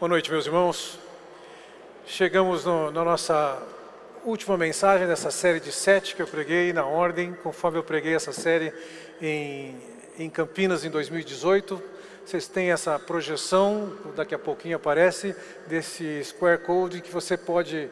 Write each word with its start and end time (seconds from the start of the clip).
Boa 0.00 0.08
noite, 0.08 0.30
meus 0.30 0.46
irmãos. 0.46 0.98
Chegamos 2.06 2.64
no, 2.64 2.90
na 2.90 3.04
nossa 3.04 3.62
última 4.24 4.56
mensagem 4.56 5.06
dessa 5.06 5.30
série 5.30 5.60
de 5.60 5.70
sete 5.70 6.16
que 6.16 6.22
eu 6.22 6.26
preguei 6.26 6.72
na 6.72 6.86
ordem, 6.86 7.34
conforme 7.42 7.76
eu 7.76 7.82
preguei 7.82 8.14
essa 8.14 8.32
série 8.32 8.72
em, 9.20 9.76
em 10.18 10.30
Campinas 10.30 10.86
em 10.86 10.90
2018. 10.90 11.82
Vocês 12.24 12.48
têm 12.48 12.70
essa 12.70 12.98
projeção, 12.98 13.92
daqui 14.16 14.34
a 14.34 14.38
pouquinho 14.38 14.76
aparece, 14.76 15.36
desse 15.66 16.24
Square 16.24 16.62
Code 16.62 17.02
que 17.02 17.12
você 17.12 17.36
pode 17.36 17.90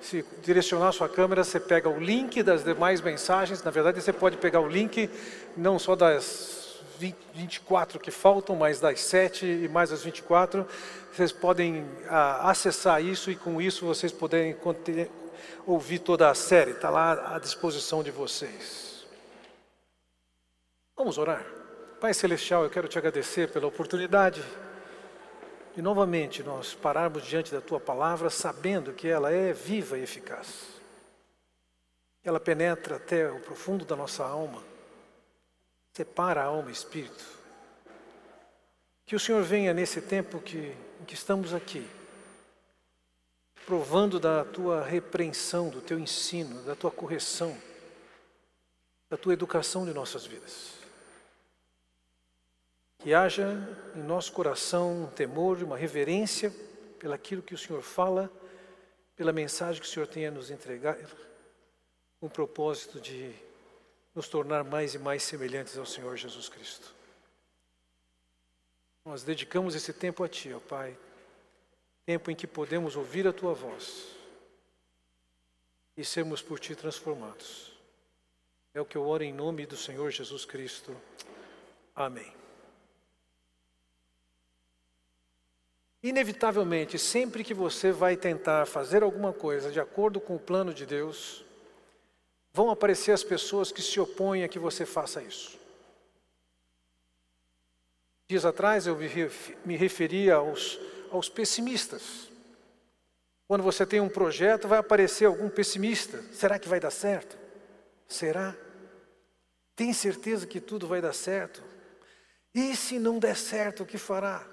se 0.00 0.24
direcionar 0.42 0.88
a 0.88 0.92
sua 0.92 1.10
câmera, 1.10 1.44
você 1.44 1.60
pega 1.60 1.90
o 1.90 2.00
link 2.00 2.42
das 2.42 2.64
demais 2.64 3.02
mensagens. 3.02 3.62
Na 3.62 3.70
verdade, 3.70 4.00
você 4.00 4.14
pode 4.14 4.38
pegar 4.38 4.60
o 4.60 4.66
link 4.66 5.10
não 5.54 5.78
só 5.78 5.94
das 5.94 6.59
24 7.00 7.98
que 7.98 8.10
faltam, 8.10 8.54
mais 8.54 8.78
das 8.78 9.00
7 9.00 9.46
e 9.46 9.68
mais 9.68 9.90
as 9.90 10.02
24. 10.02 10.66
Vocês 11.12 11.32
podem 11.32 11.86
ah, 12.08 12.50
acessar 12.50 13.02
isso 13.02 13.30
e 13.30 13.36
com 13.36 13.60
isso 13.60 13.86
vocês 13.86 14.12
poderem 14.12 14.56
ouvir 15.66 16.00
toda 16.00 16.28
a 16.28 16.34
série. 16.34 16.72
Está 16.72 16.90
lá 16.90 17.34
à 17.34 17.38
disposição 17.38 18.02
de 18.02 18.10
vocês. 18.10 19.06
Vamos 20.96 21.16
orar. 21.16 21.44
Pai 22.00 22.14
Celestial, 22.14 22.64
eu 22.64 22.70
quero 22.70 22.88
te 22.88 22.98
agradecer 22.98 23.50
pela 23.50 23.66
oportunidade 23.66 24.42
de 25.74 25.82
novamente 25.82 26.42
nós 26.42 26.74
pararmos 26.74 27.24
diante 27.24 27.52
da 27.52 27.60
Tua 27.60 27.80
palavra, 27.80 28.28
sabendo 28.28 28.92
que 28.92 29.08
ela 29.08 29.30
é 29.30 29.52
viva 29.52 29.98
e 29.98 30.02
eficaz. 30.02 30.80
Ela 32.22 32.40
penetra 32.40 32.96
até 32.96 33.30
o 33.30 33.40
profundo 33.40 33.84
da 33.84 33.96
nossa 33.96 34.24
alma 34.24 34.69
separa 36.00 36.40
a 36.40 36.44
alma 36.44 36.70
e 36.70 36.72
espírito. 36.72 37.22
Que 39.04 39.14
o 39.14 39.20
Senhor 39.20 39.42
venha 39.42 39.74
nesse 39.74 40.00
tempo 40.00 40.40
que, 40.40 40.74
em 40.98 41.04
que 41.04 41.12
estamos 41.12 41.52
aqui, 41.52 41.86
provando 43.66 44.18
da 44.18 44.42
tua 44.42 44.82
repreensão, 44.82 45.68
do 45.68 45.82
teu 45.82 45.98
ensino, 45.98 46.62
da 46.62 46.74
tua 46.74 46.90
correção, 46.90 47.54
da 49.10 49.16
tua 49.18 49.34
educação 49.34 49.84
de 49.84 49.92
nossas 49.92 50.24
vidas. 50.24 50.72
Que 53.00 53.12
haja 53.12 53.58
em 53.94 54.02
nosso 54.02 54.32
coração 54.32 55.04
um 55.04 55.06
temor, 55.06 55.62
uma 55.62 55.76
reverência 55.76 56.50
pelaquilo 56.98 57.42
que 57.42 57.54
o 57.54 57.58
Senhor 57.58 57.82
fala, 57.82 58.32
pela 59.16 59.34
mensagem 59.34 59.82
que 59.82 59.86
o 59.86 59.90
Senhor 59.90 60.06
tem 60.06 60.26
a 60.26 60.30
nos 60.30 60.50
entregar, 60.50 60.96
com 62.18 62.26
o 62.26 62.30
propósito 62.30 62.98
de 62.98 63.49
nos 64.14 64.28
tornar 64.28 64.64
mais 64.64 64.94
e 64.94 64.98
mais 64.98 65.22
semelhantes 65.22 65.76
ao 65.78 65.86
Senhor 65.86 66.16
Jesus 66.16 66.48
Cristo. 66.48 66.94
Nós 69.04 69.22
dedicamos 69.22 69.74
esse 69.74 69.92
tempo 69.92 70.22
a 70.22 70.28
Ti, 70.28 70.52
ó 70.52 70.60
Pai, 70.60 70.96
tempo 72.04 72.30
em 72.30 72.34
que 72.34 72.46
podemos 72.46 72.96
ouvir 72.96 73.26
a 73.26 73.32
Tua 73.32 73.54
voz 73.54 74.08
e 75.96 76.04
sermos 76.04 76.42
por 76.42 76.58
Ti 76.58 76.74
transformados. 76.74 77.72
É 78.72 78.80
o 78.80 78.84
que 78.84 78.96
eu 78.96 79.06
oro 79.06 79.24
em 79.24 79.32
nome 79.32 79.66
do 79.66 79.76
Senhor 79.76 80.10
Jesus 80.10 80.44
Cristo. 80.44 80.96
Amém. 81.94 82.32
Inevitavelmente, 86.02 86.98
sempre 86.98 87.44
que 87.44 87.52
você 87.52 87.92
vai 87.92 88.16
tentar 88.16 88.66
fazer 88.66 89.02
alguma 89.02 89.32
coisa 89.32 89.70
de 89.70 89.78
acordo 89.78 90.18
com 90.18 90.36
o 90.36 90.40
plano 90.40 90.72
de 90.72 90.86
Deus, 90.86 91.44
vão 92.52 92.70
aparecer 92.70 93.12
as 93.12 93.22
pessoas 93.22 93.70
que 93.70 93.82
se 93.82 94.00
opõem 94.00 94.44
a 94.44 94.48
que 94.48 94.58
você 94.58 94.84
faça 94.84 95.22
isso. 95.22 95.58
Dias 98.28 98.44
atrás 98.44 98.86
eu 98.86 98.96
me 99.64 99.76
referi 99.76 100.30
aos, 100.30 100.78
aos 101.10 101.28
pessimistas. 101.28 102.30
Quando 103.48 103.64
você 103.64 103.84
tem 103.84 104.00
um 104.00 104.08
projeto, 104.08 104.68
vai 104.68 104.78
aparecer 104.78 105.24
algum 105.24 105.48
pessimista. 105.48 106.22
Será 106.32 106.58
que 106.58 106.68
vai 106.68 106.78
dar 106.78 106.92
certo? 106.92 107.36
Será? 108.06 108.56
Tem 109.74 109.92
certeza 109.92 110.46
que 110.46 110.60
tudo 110.60 110.86
vai 110.86 111.00
dar 111.00 111.12
certo? 111.12 111.60
E 112.54 112.76
se 112.76 112.98
não 112.98 113.18
der 113.18 113.36
certo, 113.36 113.82
o 113.82 113.86
que 113.86 113.98
fará? 113.98 114.46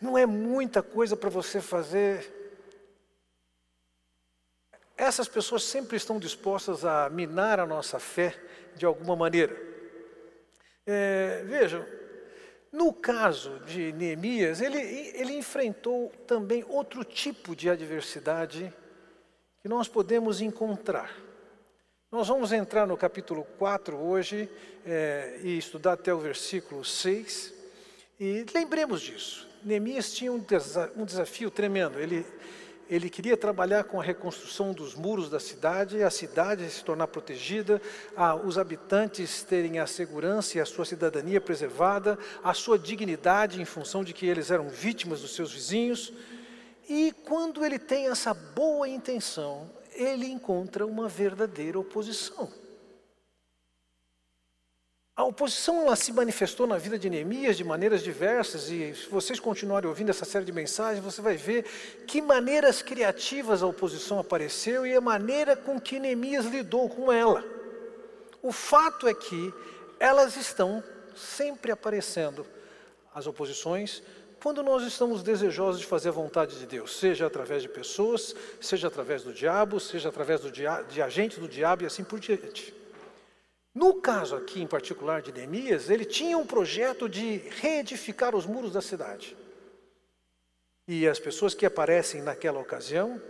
Não 0.00 0.18
é 0.18 0.26
muita 0.26 0.82
coisa 0.82 1.16
para 1.16 1.30
você 1.30 1.60
fazer 1.60 2.37
essas 4.98 5.28
pessoas 5.28 5.62
sempre 5.62 5.96
estão 5.96 6.18
dispostas 6.18 6.84
a 6.84 7.08
minar 7.08 7.60
a 7.60 7.66
nossa 7.66 8.00
fé 8.00 8.34
de 8.74 8.84
alguma 8.84 9.14
maneira. 9.14 9.56
É, 10.84 11.44
vejam, 11.46 11.86
no 12.72 12.92
caso 12.92 13.60
de 13.60 13.92
Neemias, 13.92 14.60
ele, 14.60 14.78
ele 14.78 15.34
enfrentou 15.34 16.10
também 16.26 16.64
outro 16.68 17.04
tipo 17.04 17.54
de 17.54 17.70
adversidade 17.70 18.74
que 19.62 19.68
nós 19.68 19.86
podemos 19.86 20.40
encontrar. 20.40 21.14
Nós 22.10 22.26
vamos 22.26 22.52
entrar 22.52 22.86
no 22.86 22.96
capítulo 22.96 23.44
4 23.56 23.96
hoje 23.96 24.50
é, 24.84 25.38
e 25.44 25.58
estudar 25.58 25.92
até 25.92 26.12
o 26.12 26.18
versículo 26.18 26.84
6. 26.84 27.54
E 28.18 28.44
lembremos 28.52 29.00
disso. 29.00 29.46
Neemias 29.62 30.12
tinha 30.12 30.32
um, 30.32 30.38
desa 30.38 30.92
um 30.96 31.04
desafio 31.04 31.50
tremendo. 31.50 32.00
Ele 32.00 32.26
ele 32.88 33.10
queria 33.10 33.36
trabalhar 33.36 33.84
com 33.84 34.00
a 34.00 34.04
reconstrução 34.04 34.72
dos 34.72 34.94
muros 34.94 35.28
da 35.28 35.38
cidade, 35.38 36.02
a 36.02 36.10
cidade 36.10 36.68
se 36.70 36.82
tornar 36.82 37.06
protegida, 37.08 37.80
a, 38.16 38.34
os 38.34 38.56
habitantes 38.56 39.42
terem 39.42 39.78
a 39.78 39.86
segurança 39.86 40.56
e 40.56 40.60
a 40.60 40.66
sua 40.66 40.84
cidadania 40.84 41.40
preservada, 41.40 42.18
a 42.42 42.54
sua 42.54 42.78
dignidade 42.78 43.60
em 43.60 43.64
função 43.64 44.02
de 44.02 44.12
que 44.12 44.26
eles 44.26 44.50
eram 44.50 44.68
vítimas 44.68 45.20
dos 45.20 45.34
seus 45.34 45.52
vizinhos. 45.52 46.12
E 46.88 47.12
quando 47.24 47.64
ele 47.64 47.78
tem 47.78 48.08
essa 48.08 48.32
boa 48.32 48.88
intenção, 48.88 49.70
ele 49.92 50.26
encontra 50.26 50.86
uma 50.86 51.08
verdadeira 51.08 51.78
oposição. 51.78 52.50
A 55.18 55.24
oposição 55.24 55.80
ela 55.80 55.96
se 55.96 56.12
manifestou 56.12 56.64
na 56.64 56.78
vida 56.78 56.96
de 56.96 57.10
Neemias 57.10 57.56
de 57.56 57.64
maneiras 57.64 58.04
diversas, 58.04 58.70
e 58.70 58.94
se 58.94 59.08
vocês 59.08 59.40
continuarem 59.40 59.88
ouvindo 59.88 60.10
essa 60.10 60.24
série 60.24 60.44
de 60.44 60.52
mensagens, 60.52 61.04
você 61.04 61.20
vai 61.20 61.36
ver 61.36 61.64
que 62.06 62.22
maneiras 62.22 62.82
criativas 62.82 63.60
a 63.60 63.66
oposição 63.66 64.20
apareceu 64.20 64.86
e 64.86 64.94
a 64.94 65.00
maneira 65.00 65.56
com 65.56 65.80
que 65.80 65.98
Neemias 65.98 66.46
lidou 66.46 66.88
com 66.88 67.10
ela. 67.10 67.44
O 68.40 68.52
fato 68.52 69.08
é 69.08 69.12
que 69.12 69.52
elas 69.98 70.36
estão 70.36 70.84
sempre 71.16 71.72
aparecendo, 71.72 72.46
as 73.12 73.26
oposições, 73.26 74.04
quando 74.40 74.62
nós 74.62 74.84
estamos 74.84 75.24
desejosos 75.24 75.80
de 75.80 75.86
fazer 75.88 76.10
a 76.10 76.12
vontade 76.12 76.60
de 76.60 76.64
Deus, 76.64 76.96
seja 76.96 77.26
através 77.26 77.60
de 77.60 77.68
pessoas, 77.68 78.36
seja 78.60 78.86
através 78.86 79.24
do 79.24 79.32
diabo, 79.32 79.80
seja 79.80 80.10
através 80.10 80.42
do 80.42 80.52
dia, 80.52 80.82
de 80.82 81.02
agentes 81.02 81.38
do 81.38 81.48
diabo 81.48 81.82
e 81.82 81.86
assim 81.86 82.04
por 82.04 82.20
diante. 82.20 82.77
No 83.74 84.00
caso 84.00 84.36
aqui 84.36 84.60
em 84.60 84.66
particular 84.66 85.22
de 85.22 85.32
Neemias, 85.32 85.90
ele 85.90 86.04
tinha 86.04 86.36
um 86.36 86.46
projeto 86.46 87.08
de 87.08 87.36
reedificar 87.60 88.34
os 88.34 88.46
muros 88.46 88.72
da 88.72 88.80
cidade. 88.80 89.36
E 90.86 91.06
as 91.06 91.18
pessoas 91.18 91.54
que 91.54 91.66
aparecem 91.66 92.22
naquela 92.22 92.58
ocasião 92.58 93.20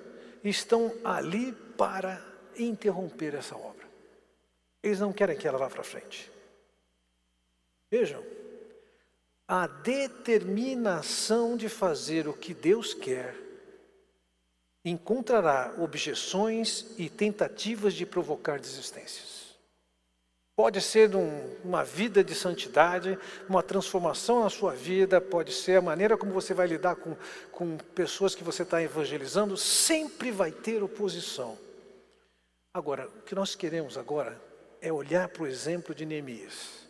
estão 0.44 0.94
ali 1.04 1.53
para 1.77 2.25
interromper 2.56 3.34
essa 3.34 3.56
obra. 3.56 3.87
Eles 4.82 5.00
não 5.00 5.12
querem 5.12 5.37
que 5.37 5.47
ela 5.47 5.59
vá 5.59 5.69
para 5.69 5.82
frente. 5.82 6.31
Vejam, 7.91 8.25
a 9.47 9.66
determinação 9.66 11.56
de 11.56 11.69
fazer 11.69 12.28
o 12.28 12.34
que 12.34 12.53
Deus 12.53 12.94
quer 12.94 13.34
encontrará 14.84 15.75
objeções 15.78 16.87
e 16.98 17.09
tentativas 17.10 17.94
de 17.94 18.06
provocar 18.06 18.60
desistências. 18.60 19.47
Pode 20.58 20.80
ser 20.80 21.14
um, 21.14 21.56
uma 21.62 21.84
vida 21.84 22.24
de 22.24 22.34
santidade, 22.34 23.16
uma 23.48 23.62
transformação 23.62 24.42
na 24.42 24.50
sua 24.50 24.74
vida, 24.74 25.20
pode 25.20 25.52
ser 25.52 25.76
a 25.76 25.80
maneira 25.80 26.19
como 26.19 26.32
você 26.32 26.52
vai 26.52 26.66
lidar 26.66 26.96
com, 26.96 27.16
com 27.53 27.77
pessoas 27.94 28.34
que 28.34 28.42
você 28.42 28.65
está 28.65 28.83
evangelizando, 28.83 29.56
sempre 29.56 30.33
vai 30.33 30.50
ter 30.50 30.83
oposição. 30.83 31.56
Agora, 32.74 33.06
o 33.06 33.22
que 33.22 33.36
nós 33.36 33.54
queremos 33.54 33.97
agora 33.97 34.36
é 34.80 34.92
olhar 34.92 35.28
para 35.28 35.44
o 35.44 35.47
exemplo 35.47 35.94
de 35.94 36.04
Neemias 36.04 36.88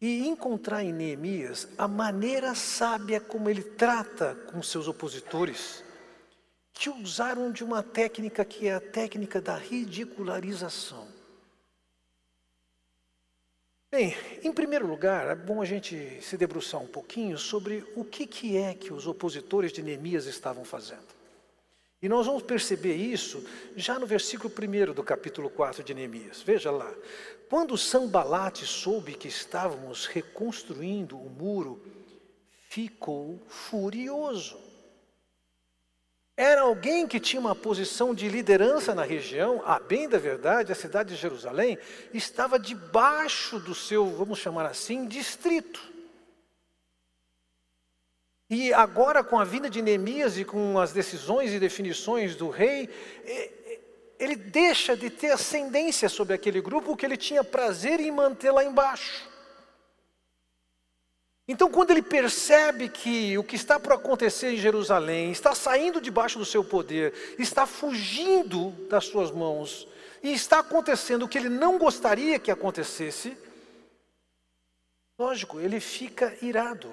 e 0.00 0.24
encontrar 0.28 0.84
em 0.84 0.92
Neemias 0.92 1.66
a 1.76 1.88
maneira 1.88 2.54
sábia 2.54 3.18
como 3.18 3.50
ele 3.50 3.64
trata 3.64 4.36
com 4.52 4.62
seus 4.62 4.86
opositores, 4.86 5.82
que 6.72 6.88
usaram 6.88 7.50
de 7.50 7.64
uma 7.64 7.82
técnica 7.82 8.44
que 8.44 8.68
é 8.68 8.74
a 8.74 8.80
técnica 8.80 9.40
da 9.40 9.56
ridicularização. 9.56 11.17
Bem, 13.90 14.14
em 14.42 14.52
primeiro 14.52 14.86
lugar, 14.86 15.28
é 15.28 15.34
bom 15.34 15.62
a 15.62 15.64
gente 15.64 16.18
se 16.20 16.36
debruçar 16.36 16.78
um 16.78 16.86
pouquinho 16.86 17.38
sobre 17.38 17.82
o 17.96 18.04
que, 18.04 18.26
que 18.26 18.54
é 18.54 18.74
que 18.74 18.92
os 18.92 19.06
opositores 19.06 19.72
de 19.72 19.82
Neemias 19.82 20.26
estavam 20.26 20.62
fazendo. 20.62 21.16
E 22.02 22.06
nós 22.06 22.26
vamos 22.26 22.42
perceber 22.42 22.94
isso 22.96 23.42
já 23.74 23.98
no 23.98 24.06
versículo 24.06 24.52
1 24.52 24.92
do 24.92 25.02
capítulo 25.02 25.48
4 25.48 25.82
de 25.82 25.94
Neemias. 25.94 26.42
Veja 26.42 26.70
lá. 26.70 26.94
Quando 27.48 27.78
Sambalate 27.78 28.66
soube 28.66 29.14
que 29.14 29.26
estávamos 29.26 30.04
reconstruindo 30.04 31.16
o 31.16 31.30
muro, 31.30 31.82
ficou 32.68 33.40
furioso. 33.48 34.67
Era 36.38 36.60
alguém 36.60 37.04
que 37.04 37.18
tinha 37.18 37.40
uma 37.40 37.52
posição 37.52 38.14
de 38.14 38.28
liderança 38.28 38.94
na 38.94 39.02
região, 39.02 39.60
a 39.66 39.80
bem 39.80 40.08
da 40.08 40.18
verdade, 40.18 40.70
a 40.70 40.74
cidade 40.76 41.08
de 41.08 41.20
Jerusalém 41.20 41.76
estava 42.14 42.60
debaixo 42.60 43.58
do 43.58 43.74
seu, 43.74 44.06
vamos 44.06 44.38
chamar 44.38 44.64
assim, 44.64 45.04
distrito. 45.04 45.82
E 48.48 48.72
agora, 48.72 49.24
com 49.24 49.36
a 49.36 49.42
vinda 49.42 49.68
de 49.68 49.82
Neemias 49.82 50.38
e 50.38 50.44
com 50.44 50.78
as 50.78 50.92
decisões 50.92 51.52
e 51.52 51.58
definições 51.58 52.36
do 52.36 52.48
rei, 52.50 52.88
ele 54.16 54.36
deixa 54.36 54.96
de 54.96 55.10
ter 55.10 55.32
ascendência 55.32 56.08
sobre 56.08 56.34
aquele 56.34 56.60
grupo 56.60 56.96
que 56.96 57.04
ele 57.04 57.16
tinha 57.16 57.42
prazer 57.42 57.98
em 57.98 58.12
manter 58.12 58.52
lá 58.52 58.62
embaixo. 58.62 59.28
Então, 61.50 61.70
quando 61.70 61.92
ele 61.92 62.02
percebe 62.02 62.90
que 62.90 63.38
o 63.38 63.42
que 63.42 63.56
está 63.56 63.80
por 63.80 63.94
acontecer 63.94 64.52
em 64.52 64.58
Jerusalém 64.58 65.32
está 65.32 65.54
saindo 65.54 65.98
debaixo 65.98 66.38
do 66.38 66.44
seu 66.44 66.62
poder, 66.62 67.34
está 67.38 67.64
fugindo 67.64 68.70
das 68.90 69.06
suas 69.06 69.30
mãos, 69.30 69.88
e 70.22 70.30
está 70.30 70.58
acontecendo 70.58 71.22
o 71.22 71.28
que 71.28 71.38
ele 71.38 71.48
não 71.48 71.78
gostaria 71.78 72.38
que 72.38 72.50
acontecesse, 72.50 73.34
lógico, 75.18 75.58
ele 75.58 75.80
fica 75.80 76.36
irado. 76.44 76.92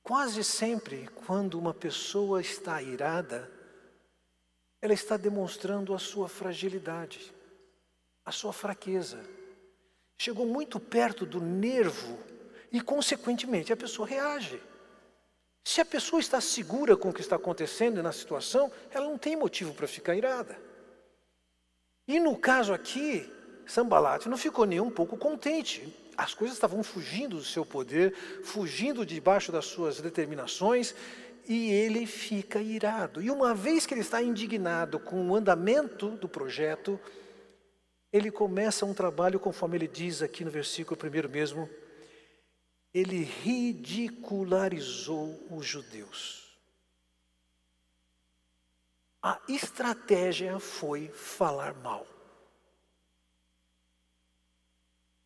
Quase 0.00 0.44
sempre, 0.44 1.08
quando 1.26 1.58
uma 1.58 1.74
pessoa 1.74 2.40
está 2.40 2.80
irada, 2.80 3.50
ela 4.80 4.92
está 4.92 5.16
demonstrando 5.16 5.92
a 5.92 5.98
sua 5.98 6.28
fragilidade, 6.28 7.34
a 8.24 8.30
sua 8.30 8.52
fraqueza 8.52 9.33
chegou 10.18 10.46
muito 10.46 10.78
perto 10.78 11.26
do 11.26 11.40
nervo 11.40 12.18
e, 12.72 12.80
consequentemente, 12.80 13.72
a 13.72 13.76
pessoa 13.76 14.06
reage. 14.06 14.60
Se 15.64 15.80
a 15.80 15.84
pessoa 15.84 16.20
está 16.20 16.40
segura 16.40 16.96
com 16.96 17.08
o 17.08 17.12
que 17.12 17.22
está 17.22 17.36
acontecendo 17.36 18.02
na 18.02 18.12
situação, 18.12 18.70
ela 18.90 19.06
não 19.06 19.16
tem 19.16 19.34
motivo 19.34 19.72
para 19.72 19.86
ficar 19.86 20.14
irada. 20.14 20.58
E 22.06 22.20
no 22.20 22.36
caso 22.36 22.74
aqui, 22.74 23.30
Sambalate 23.66 24.28
não 24.28 24.36
ficou 24.36 24.66
nem 24.66 24.80
um 24.80 24.90
pouco 24.90 25.16
contente. 25.16 25.92
As 26.16 26.34
coisas 26.34 26.56
estavam 26.56 26.82
fugindo 26.82 27.38
do 27.38 27.44
seu 27.44 27.64
poder, 27.64 28.14
fugindo 28.44 29.06
debaixo 29.06 29.50
das 29.50 29.64
suas 29.64 30.00
determinações, 30.00 30.94
e 31.48 31.70
ele 31.70 32.06
fica 32.06 32.60
irado. 32.60 33.22
E 33.22 33.30
uma 33.30 33.54
vez 33.54 33.86
que 33.86 33.94
ele 33.94 34.02
está 34.02 34.22
indignado 34.22 34.98
com 34.98 35.30
o 35.30 35.34
andamento 35.34 36.10
do 36.10 36.28
projeto, 36.28 37.00
ele 38.14 38.30
começa 38.30 38.86
um 38.86 38.94
trabalho, 38.94 39.40
conforme 39.40 39.76
ele 39.76 39.88
diz 39.88 40.22
aqui 40.22 40.44
no 40.44 40.50
versículo 40.52 40.96
primeiro 40.96 41.28
mesmo, 41.28 41.68
ele 42.94 43.24
ridicularizou 43.24 45.44
os 45.50 45.66
judeus. 45.66 46.56
A 49.20 49.40
estratégia 49.48 50.60
foi 50.60 51.08
falar 51.08 51.74
mal. 51.74 52.06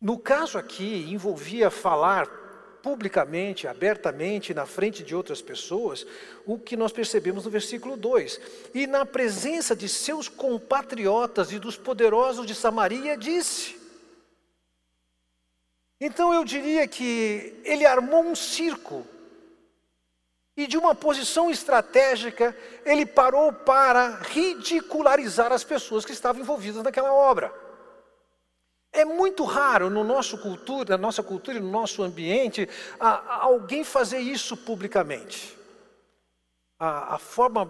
No 0.01 0.17
caso 0.17 0.57
aqui, 0.57 1.11
envolvia 1.11 1.69
falar 1.69 2.27
publicamente, 2.81 3.67
abertamente, 3.67 4.53
na 4.53 4.65
frente 4.65 5.03
de 5.03 5.15
outras 5.15 5.41
pessoas, 5.41 6.05
o 6.45 6.57
que 6.57 6.75
nós 6.75 6.91
percebemos 6.91 7.45
no 7.45 7.51
versículo 7.51 7.95
2. 7.95 8.39
E 8.73 8.87
na 8.87 9.05
presença 9.05 9.75
de 9.75 9.87
seus 9.87 10.27
compatriotas 10.27 11.51
e 11.51 11.59
dos 11.59 11.77
poderosos 11.77 12.45
de 12.45 12.55
Samaria, 12.55 13.17
disse. 13.17 13.77
Então 16.01 16.33
eu 16.33 16.45
diria 16.45 16.87
que 16.87 17.61
ele 17.63 17.85
armou 17.85 18.23
um 18.23 18.35
circo. 18.35 19.05
E 20.55 20.67
de 20.67 20.77
uma 20.77 20.93
posição 20.93 21.49
estratégica, 21.49 22.55
ele 22.85 23.05
parou 23.05 23.53
para 23.53 24.19
ridicularizar 24.23 25.53
as 25.53 25.63
pessoas 25.63 26.03
que 26.03 26.11
estavam 26.11 26.41
envolvidas 26.41 26.83
naquela 26.83 27.13
obra. 27.13 27.68
É 28.91 29.05
muito 29.05 29.43
raro 29.43 29.89
no 29.89 30.03
nosso 30.03 30.37
cultura, 30.37 30.97
na 30.97 31.01
nossa 31.01 31.21
cultura 31.21 31.57
e 31.57 31.61
no 31.61 31.69
nosso 31.69 32.01
ambiente 32.01 32.67
a, 32.99 33.09
a 33.09 33.43
alguém 33.43 33.83
fazer 33.83 34.19
isso 34.19 34.57
publicamente. 34.57 35.57
A, 36.79 37.15
a 37.15 37.19
forma 37.19 37.65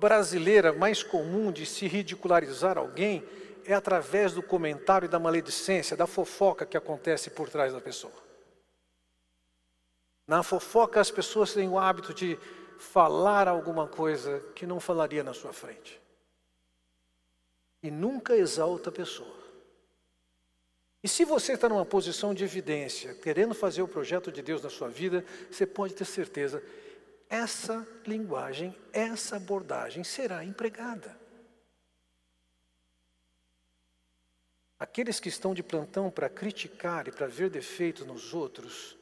brasileira 0.00 0.72
mais 0.72 1.02
comum 1.02 1.52
de 1.52 1.66
se 1.66 1.86
ridicularizar 1.86 2.78
alguém 2.78 3.22
é 3.64 3.74
através 3.74 4.32
do 4.32 4.42
comentário 4.42 5.06
e 5.06 5.08
da 5.08 5.18
maledicência, 5.18 5.96
da 5.96 6.06
fofoca 6.06 6.66
que 6.66 6.76
acontece 6.76 7.30
por 7.30 7.48
trás 7.48 7.72
da 7.72 7.80
pessoa. 7.80 8.12
Na 10.26 10.42
fofoca, 10.42 11.00
as 11.00 11.10
pessoas 11.10 11.52
têm 11.52 11.68
o 11.68 11.78
hábito 11.78 12.14
de 12.14 12.38
falar 12.78 13.46
alguma 13.46 13.86
coisa 13.86 14.40
que 14.54 14.66
não 14.66 14.80
falaria 14.80 15.22
na 15.22 15.34
sua 15.34 15.52
frente. 15.52 16.00
E 17.82 17.90
nunca 17.90 18.36
exalta 18.36 18.90
a 18.90 18.92
pessoa. 18.92 19.41
E 21.02 21.08
se 21.08 21.24
você 21.24 21.54
está 21.54 21.68
numa 21.68 21.84
posição 21.84 22.32
de 22.32 22.44
evidência, 22.44 23.12
querendo 23.14 23.54
fazer 23.54 23.82
o 23.82 23.88
projeto 23.88 24.30
de 24.30 24.40
Deus 24.40 24.62
na 24.62 24.70
sua 24.70 24.88
vida, 24.88 25.24
você 25.50 25.66
pode 25.66 25.94
ter 25.94 26.04
certeza, 26.04 26.62
essa 27.28 27.86
linguagem, 28.06 28.76
essa 28.92 29.36
abordagem 29.36 30.04
será 30.04 30.44
empregada. 30.44 31.18
Aqueles 34.78 35.18
que 35.18 35.28
estão 35.28 35.54
de 35.54 35.62
plantão 35.62 36.10
para 36.10 36.28
criticar 36.28 37.08
e 37.08 37.12
para 37.12 37.26
ver 37.26 37.50
defeitos 37.50 38.06
nos 38.06 38.32
outros, 38.32 38.96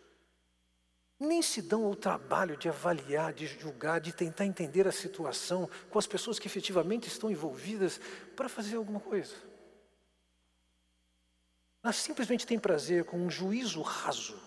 nem 1.19 1.43
se 1.43 1.61
dão 1.61 1.85
ao 1.85 1.95
trabalho 1.95 2.57
de 2.57 2.67
avaliar, 2.67 3.35
de 3.35 3.47
julgar, 3.47 4.01
de 4.01 4.13
tentar 4.13 4.47
entender 4.47 4.89
a 4.89 4.93
situação 4.93 5.69
com 5.91 5.99
as 5.99 6.07
pessoas 6.07 6.39
que 6.39 6.49
efetivamente 6.49 7.09
estão 7.09 7.31
envolvidas 7.31 8.01
para 8.35 8.49
fazer 8.49 8.77
alguma 8.77 9.01
coisa. 9.01 9.50
Ela 11.83 11.93
simplesmente 11.93 12.47
tem 12.47 12.59
prazer 12.59 13.05
com 13.05 13.19
um 13.19 13.31
juízo 13.31 13.81
raso, 13.81 14.39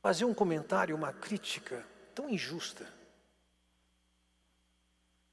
fazer 0.00 0.24
um 0.24 0.32
comentário, 0.32 0.96
uma 0.96 1.12
crítica 1.12 1.84
tão 2.14 2.30
injusta. 2.30 2.88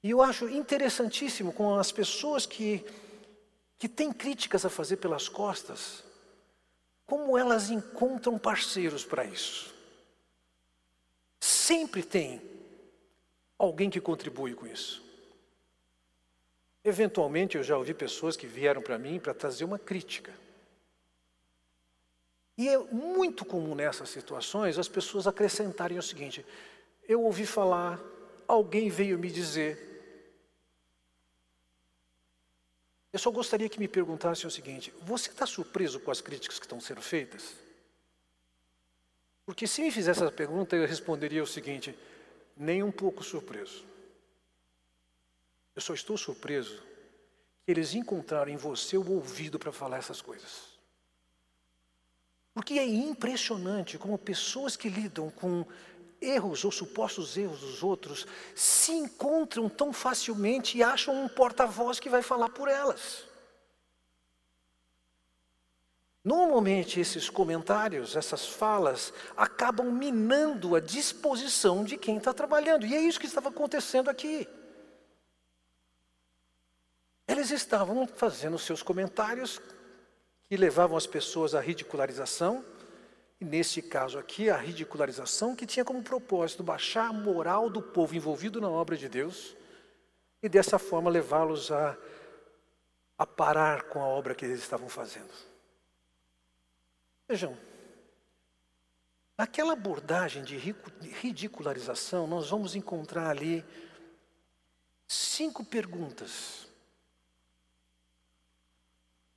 E 0.04 0.10
eu 0.10 0.22
acho 0.22 0.48
interessantíssimo 0.50 1.52
com 1.52 1.76
as 1.76 1.92
pessoas 1.92 2.46
que, 2.46 2.86
que 3.78 3.88
têm 3.88 4.12
críticas 4.12 4.66
a 4.66 4.70
fazer 4.70 4.98
pelas 4.98 5.28
costas, 5.28 6.04
como 7.06 7.38
elas 7.38 7.70
encontram 7.70 8.38
parceiros 8.38 9.04
para 9.04 9.26
isso. 9.26 9.74
Sempre 11.40 12.04
tem 12.04 12.42
alguém 13.58 13.90
que 13.90 14.00
contribui 14.00 14.54
com 14.54 14.68
isso. 14.68 15.04
Eventualmente 16.84 17.58
eu 17.58 17.64
já 17.64 17.78
ouvi 17.78 17.94
pessoas 17.94 18.38
que 18.38 18.48
vieram 18.48 18.82
para 18.82 18.98
mim 18.98 19.20
para 19.20 19.34
trazer 19.34 19.66
uma 19.66 19.80
crítica. 19.80 20.34
E 22.60 22.68
é 22.68 22.78
muito 22.78 23.46
comum 23.46 23.74
nessas 23.74 24.10
situações 24.10 24.78
as 24.78 24.90
pessoas 24.90 25.26
acrescentarem 25.26 25.98
o 25.98 26.04
seguinte: 26.04 26.46
eu 27.08 27.24
ouvi 27.24 27.46
falar, 27.46 27.98
alguém 28.46 28.90
veio 28.90 29.18
me 29.18 29.32
dizer. 29.32 29.88
Eu 33.14 33.18
só 33.18 33.32
gostaria 33.32 33.70
que 33.70 33.80
me 33.80 33.88
perguntassem 33.88 34.46
o 34.46 34.52
seguinte: 34.52 34.94
você 35.04 35.30
está 35.30 35.46
surpreso 35.46 36.02
com 36.02 36.12
as 36.12 36.20
críticas 36.20 36.60
que 36.60 36.66
estão 36.66 36.82
sendo 36.82 37.02
feitas? 37.02 37.56
Porque 39.46 39.66
se 39.66 39.82
me 39.82 39.90
fizesse 39.90 40.22
essa 40.22 40.30
pergunta, 40.32 40.76
eu 40.76 40.86
responderia 40.86 41.42
o 41.42 41.48
seguinte: 41.48 41.98
nem 42.58 42.84
um 42.84 42.92
pouco 42.92 43.24
surpreso. 43.24 43.86
Eu 45.74 45.82
só 45.82 45.94
estou 45.94 46.18
surpreso 46.18 46.84
que 47.66 47.72
eles 47.72 47.94
encontraram 47.94 48.52
em 48.52 48.58
você 48.58 48.98
o 48.98 49.12
ouvido 49.14 49.58
para 49.58 49.72
falar 49.72 50.00
essas 50.00 50.22
coisas. 50.22 50.69
Porque 52.54 52.80
é 52.80 52.86
impressionante 52.86 53.98
como 53.98 54.18
pessoas 54.18 54.76
que 54.76 54.90
lidam 54.90 55.30
com 55.30 55.66
erros 56.22 56.66
ou 56.66 56.72
supostos 56.72 57.38
erros 57.38 57.62
dos 57.62 57.84
outros 57.84 58.28
se 58.54 58.92
encontram 58.92 59.70
tão 59.70 59.94
facilmente 59.94 60.78
e 60.78 60.84
acham 60.84 61.24
um 61.24 61.30
porta-voz 61.30 62.00
que 62.00 62.10
vai 62.10 62.22
falar 62.22 62.50
por 62.50 62.68
elas. 62.68 63.30
Normalmente, 66.24 67.00
esses 67.00 67.30
comentários, 67.30 68.16
essas 68.16 68.46
falas, 68.46 69.14
acabam 69.38 69.90
minando 69.90 70.76
a 70.76 70.80
disposição 70.80 71.84
de 71.84 71.98
quem 71.98 72.18
está 72.18 72.34
trabalhando, 72.34 72.86
e 72.86 72.94
é 72.94 73.02
isso 73.02 73.20
que 73.20 73.26
estava 73.26 73.50
acontecendo 73.50 74.10
aqui. 74.10 74.48
Eles 77.26 77.52
estavam 77.52 78.06
fazendo 78.06 78.60
seus 78.60 78.84
comentários 78.84 79.62
que 80.50 80.58
levavam 80.58 80.98
as 80.98 81.08
pessoas 81.08 81.56
à 81.56 81.62
ridicularização, 81.62 82.66
e 83.40 83.46
nesse 83.46 83.82
caso 83.82 84.20
aqui, 84.20 84.50
a 84.50 84.58
ridicularização 84.58 85.56
que 85.56 85.66
tinha 85.66 85.86
como 85.86 86.04
propósito 86.04 86.62
baixar 86.62 87.08
a 87.08 87.14
moral 87.14 87.70
do 87.70 87.82
povo 87.82 88.14
envolvido 88.16 88.60
na 88.60 88.70
obra 88.70 88.98
de 88.98 89.08
Deus 89.08 89.56
e 90.44 90.50
dessa 90.50 90.78
forma 90.78 91.10
levá-los 91.10 91.72
a, 91.72 91.98
a 93.18 93.26
parar 93.26 93.84
com 93.84 94.02
a 94.02 94.08
obra 94.08 94.36
que 94.36 94.44
eles 94.44 94.60
estavam 94.60 94.90
fazendo. 94.90 95.32
Vejam, 97.30 97.56
Naquela 99.40 99.72
abordagem 99.72 100.44
de 100.44 100.58
ridicularização, 101.22 102.28
nós 102.28 102.50
vamos 102.50 102.76
encontrar 102.76 103.30
ali 103.30 103.64
cinco 105.08 105.64
perguntas. 105.64 106.68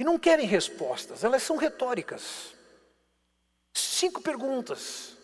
E 0.03 0.05
não 0.05 0.19
querem 0.19 0.47
respostas, 0.47 1.23
elas 1.23 1.45
são 1.45 1.57
retóricas. 1.57 2.57
Cinco 3.73 4.21
perguntas. 4.21 5.17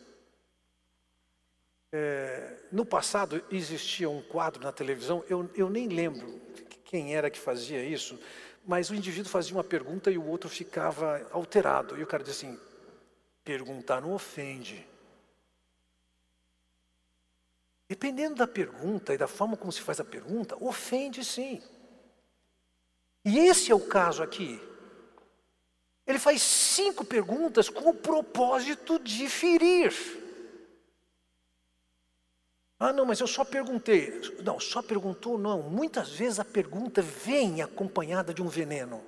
É, 1.91 2.59
no 2.71 2.87
passado 2.87 3.45
existia 3.51 4.09
um 4.09 4.23
quadro 4.23 4.63
na 4.63 4.71
televisão, 4.71 5.25
eu, 5.29 5.51
eu 5.57 5.69
nem 5.69 5.89
lembro 5.89 6.41
quem 6.85 7.17
era 7.17 7.29
que 7.29 7.41
fazia 7.41 7.85
isso, 7.85 8.21
mas 8.65 8.89
o 8.89 8.95
indivíduo 8.95 9.29
fazia 9.29 9.53
uma 9.53 9.65
pergunta 9.65 10.13
e 10.13 10.17
o 10.17 10.25
outro 10.25 10.49
ficava 10.49 11.29
alterado. 11.33 11.99
E 11.99 12.05
o 12.05 12.07
cara 12.07 12.23
dizia 12.23 12.51
assim: 12.51 12.61
perguntar 13.43 14.01
não 14.01 14.13
ofende. 14.13 14.87
Dependendo 17.89 18.37
da 18.37 18.47
pergunta 18.47 19.13
e 19.13 19.19
da 19.19 19.27
forma 19.27 19.57
como 19.57 19.73
se 19.73 19.81
faz 19.81 19.99
a 19.99 20.05
pergunta, 20.05 20.57
ofende 20.61 21.25
sim. 21.25 21.61
E 23.29 23.41
esse 23.41 23.71
é 23.71 23.75
o 23.75 23.81
caso 23.81 24.23
aqui. 24.23 24.59
Ele 26.07 26.19
faz 26.19 26.41
cinco 26.41 27.05
perguntas 27.05 27.69
com 27.69 27.91
o 27.91 27.95
propósito 27.95 28.99
de 28.99 29.29
ferir. 29.29 29.93
Ah, 32.79 32.91
não, 32.91 33.05
mas 33.05 33.21
eu 33.21 33.27
só 33.27 33.45
perguntei. 33.45 34.19
Não, 34.43 34.59
só 34.59 34.81
perguntou, 34.81 35.37
não. 35.37 35.61
Muitas 35.61 36.09
vezes 36.09 36.41
a 36.41 36.45
pergunta 36.45 37.03
vem 37.03 37.61
acompanhada 37.61 38.33
de 38.33 38.41
um 38.41 38.49
veneno. 38.49 39.05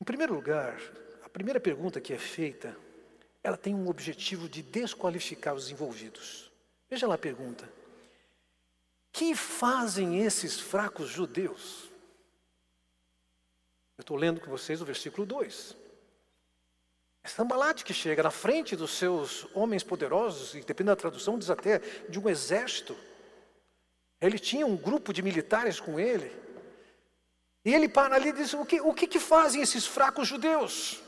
Em 0.00 0.04
primeiro 0.04 0.34
lugar, 0.34 0.80
a 1.24 1.28
primeira 1.28 1.58
pergunta 1.58 2.00
que 2.00 2.12
é 2.12 2.18
feita, 2.18 2.76
ela 3.42 3.56
tem 3.56 3.74
um 3.74 3.88
objetivo 3.88 4.48
de 4.48 4.62
desqualificar 4.62 5.52
os 5.52 5.68
envolvidos. 5.68 6.48
Veja 6.88 7.08
lá 7.08 7.16
a 7.16 7.18
pergunta: 7.18 7.68
Que 9.16 9.34
fazem 9.34 10.20
esses 10.20 10.60
fracos 10.60 11.08
judeus? 11.08 11.90
Eu 13.96 14.02
estou 14.02 14.14
lendo 14.14 14.42
com 14.42 14.50
vocês 14.50 14.82
o 14.82 14.84
versículo 14.84 15.26
2. 15.26 15.74
É 17.24 17.28
Sambalate 17.28 17.82
que 17.82 17.94
chega 17.94 18.22
na 18.22 18.30
frente 18.30 18.76
dos 18.76 18.90
seus 18.90 19.46
homens 19.54 19.82
poderosos, 19.82 20.54
e 20.54 20.60
dependendo 20.60 20.94
da 20.94 21.00
tradução, 21.00 21.38
diz 21.38 21.48
até 21.48 21.78
de 22.10 22.20
um 22.20 22.28
exército. 22.28 22.94
Ele 24.20 24.38
tinha 24.38 24.66
um 24.66 24.76
grupo 24.76 25.14
de 25.14 25.22
militares 25.22 25.80
com 25.80 25.98
ele. 25.98 26.30
E 27.64 27.72
ele 27.72 27.88
para 27.88 28.16
ali 28.16 28.28
e 28.28 28.32
diz: 28.34 28.52
O 28.52 28.66
que, 28.66 28.82
o 28.82 28.92
que, 28.92 29.06
que 29.06 29.18
fazem 29.18 29.62
esses 29.62 29.86
fracos 29.86 30.28
judeus? 30.28 31.02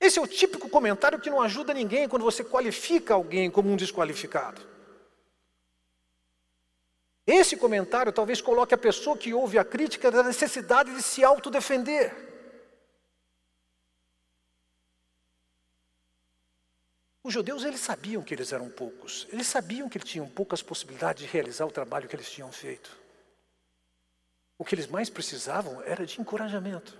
Esse 0.00 0.18
é 0.18 0.22
o 0.22 0.26
típico 0.26 0.68
comentário 0.68 1.20
que 1.20 1.30
não 1.30 1.40
ajuda 1.40 1.72
ninguém 1.72 2.08
quando 2.08 2.24
você 2.24 2.42
qualifica 2.42 3.14
alguém 3.14 3.48
como 3.48 3.70
um 3.70 3.76
desqualificado. 3.76 4.79
Esse 7.32 7.56
comentário 7.56 8.12
talvez 8.12 8.40
coloque 8.40 8.74
a 8.74 8.78
pessoa 8.78 9.16
que 9.16 9.32
ouve 9.32 9.56
a 9.56 9.64
crítica 9.64 10.10
da 10.10 10.20
necessidade 10.20 10.92
de 10.92 11.00
se 11.00 11.22
autodefender. 11.22 12.12
Os 17.22 17.32
judeus 17.32 17.62
eles 17.62 17.78
sabiam 17.78 18.20
que 18.24 18.34
eles 18.34 18.52
eram 18.52 18.68
poucos, 18.68 19.28
eles 19.30 19.46
sabiam 19.46 19.88
que 19.88 19.96
eles 19.96 20.08
tinham 20.08 20.28
poucas 20.28 20.60
possibilidades 20.60 21.22
de 21.22 21.30
realizar 21.30 21.66
o 21.66 21.70
trabalho 21.70 22.08
que 22.08 22.16
eles 22.16 22.28
tinham 22.28 22.50
feito. 22.50 22.98
O 24.58 24.64
que 24.64 24.74
eles 24.74 24.88
mais 24.88 25.08
precisavam 25.08 25.80
era 25.82 26.04
de 26.04 26.20
encorajamento. 26.20 26.98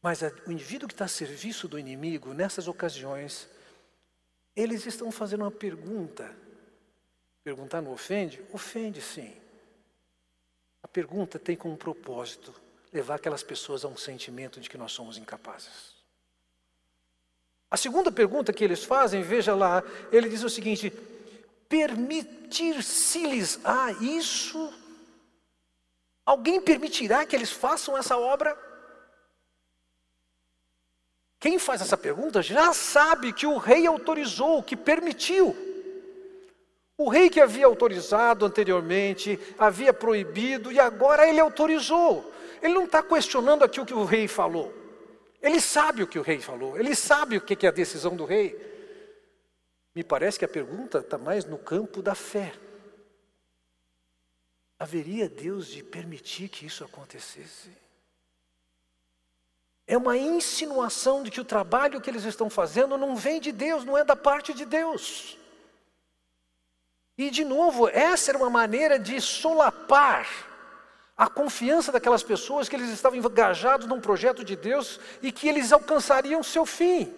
Mas 0.00 0.22
o 0.46 0.50
indivíduo 0.50 0.88
que 0.88 0.94
está 0.94 1.04
a 1.04 1.08
serviço 1.08 1.68
do 1.68 1.78
inimigo, 1.78 2.32
nessas 2.32 2.66
ocasiões, 2.66 3.46
eles 4.54 4.86
estão 4.86 5.12
fazendo 5.12 5.42
uma 5.42 5.50
pergunta. 5.50 6.45
Perguntar 7.46 7.80
não 7.80 7.92
ofende? 7.92 8.42
Ofende 8.52 9.00
sim. 9.00 9.32
A 10.82 10.88
pergunta 10.88 11.38
tem 11.38 11.54
como 11.54 11.76
propósito 11.76 12.52
levar 12.92 13.14
aquelas 13.14 13.44
pessoas 13.44 13.84
a 13.84 13.88
um 13.88 13.96
sentimento 13.96 14.58
de 14.60 14.68
que 14.68 14.76
nós 14.76 14.90
somos 14.90 15.16
incapazes. 15.16 15.94
A 17.70 17.76
segunda 17.76 18.10
pergunta 18.10 18.52
que 18.52 18.64
eles 18.64 18.82
fazem, 18.82 19.22
veja 19.22 19.54
lá, 19.54 19.84
ele 20.10 20.28
diz 20.28 20.42
o 20.42 20.50
seguinte: 20.50 20.92
permitir-se-lhes 21.68 23.60
a 23.64 23.92
isso? 23.92 24.74
Alguém 26.24 26.60
permitirá 26.60 27.24
que 27.24 27.36
eles 27.36 27.52
façam 27.52 27.96
essa 27.96 28.18
obra? 28.18 28.58
Quem 31.38 31.60
faz 31.60 31.80
essa 31.80 31.96
pergunta 31.96 32.42
já 32.42 32.74
sabe 32.74 33.32
que 33.32 33.46
o 33.46 33.56
rei 33.56 33.86
autorizou, 33.86 34.64
que 34.64 34.76
permitiu. 34.76 35.65
O 36.98 37.10
rei 37.10 37.28
que 37.28 37.40
havia 37.40 37.66
autorizado 37.66 38.46
anteriormente, 38.46 39.38
havia 39.58 39.92
proibido 39.92 40.72
e 40.72 40.80
agora 40.80 41.28
ele 41.28 41.40
autorizou. 41.40 42.32
Ele 42.62 42.72
não 42.72 42.84
está 42.84 43.02
questionando 43.02 43.64
aqui 43.64 43.80
o 43.80 43.84
que 43.84 43.92
o 43.92 44.04
rei 44.04 44.26
falou. 44.26 44.72
Ele 45.42 45.60
sabe 45.60 46.02
o 46.02 46.06
que 46.06 46.18
o 46.18 46.22
rei 46.22 46.40
falou, 46.40 46.78
ele 46.78 46.94
sabe 46.94 47.36
o 47.36 47.40
que 47.40 47.66
é 47.66 47.68
a 47.68 47.72
decisão 47.72 48.16
do 48.16 48.24
rei. 48.24 48.58
Me 49.94 50.02
parece 50.02 50.38
que 50.38 50.44
a 50.44 50.48
pergunta 50.48 50.98
está 50.98 51.18
mais 51.18 51.44
no 51.44 51.58
campo 51.58 52.02
da 52.02 52.14
fé. 52.14 52.54
Haveria 54.78 55.28
Deus 55.28 55.68
de 55.68 55.82
permitir 55.82 56.48
que 56.48 56.66
isso 56.66 56.84
acontecesse? 56.84 57.70
É 59.86 59.96
uma 59.96 60.16
insinuação 60.16 61.22
de 61.22 61.30
que 61.30 61.40
o 61.40 61.44
trabalho 61.44 62.00
que 62.00 62.10
eles 62.10 62.24
estão 62.24 62.50
fazendo 62.50 62.98
não 62.98 63.14
vem 63.14 63.40
de 63.40 63.52
Deus, 63.52 63.84
não 63.84 63.96
é 63.96 64.04
da 64.04 64.16
parte 64.16 64.52
de 64.52 64.64
Deus. 64.64 65.38
E, 67.18 67.30
de 67.30 67.44
novo, 67.44 67.88
essa 67.88 68.30
era 68.30 68.38
uma 68.38 68.50
maneira 68.50 68.98
de 68.98 69.20
solapar 69.20 70.26
a 71.16 71.30
confiança 71.30 71.90
daquelas 71.90 72.22
pessoas 72.22 72.68
que 72.68 72.76
eles 72.76 72.90
estavam 72.90 73.18
engajados 73.18 73.86
num 73.86 74.00
projeto 74.00 74.44
de 74.44 74.54
Deus 74.54 75.00
e 75.22 75.32
que 75.32 75.48
eles 75.48 75.72
alcançariam 75.72 76.42
seu 76.42 76.66
fim. 76.66 77.14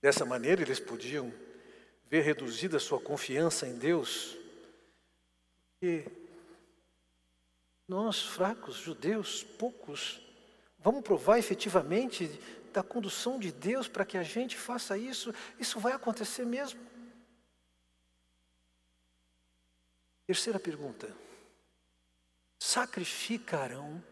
Dessa 0.00 0.24
maneira, 0.24 0.62
eles 0.62 0.78
podiam 0.78 1.32
ver 2.06 2.22
reduzida 2.22 2.76
a 2.76 2.80
sua 2.80 3.00
confiança 3.00 3.66
em 3.66 3.76
Deus, 3.76 4.36
e 5.82 6.04
nós, 7.86 8.22
fracos, 8.22 8.76
judeus, 8.76 9.42
poucos, 9.42 10.20
vamos 10.78 11.02
provar 11.02 11.38
efetivamente 11.38 12.28
da 12.72 12.82
condução 12.82 13.38
de 13.38 13.50
Deus 13.50 13.88
para 13.88 14.04
que 14.04 14.16
a 14.16 14.22
gente 14.22 14.56
faça 14.56 14.96
isso, 14.96 15.34
isso 15.58 15.80
vai 15.80 15.92
acontecer 15.92 16.44
mesmo. 16.44 16.80
Terceira 20.26 20.60
pergunta: 20.60 21.12
sacrificarão? 22.58 24.02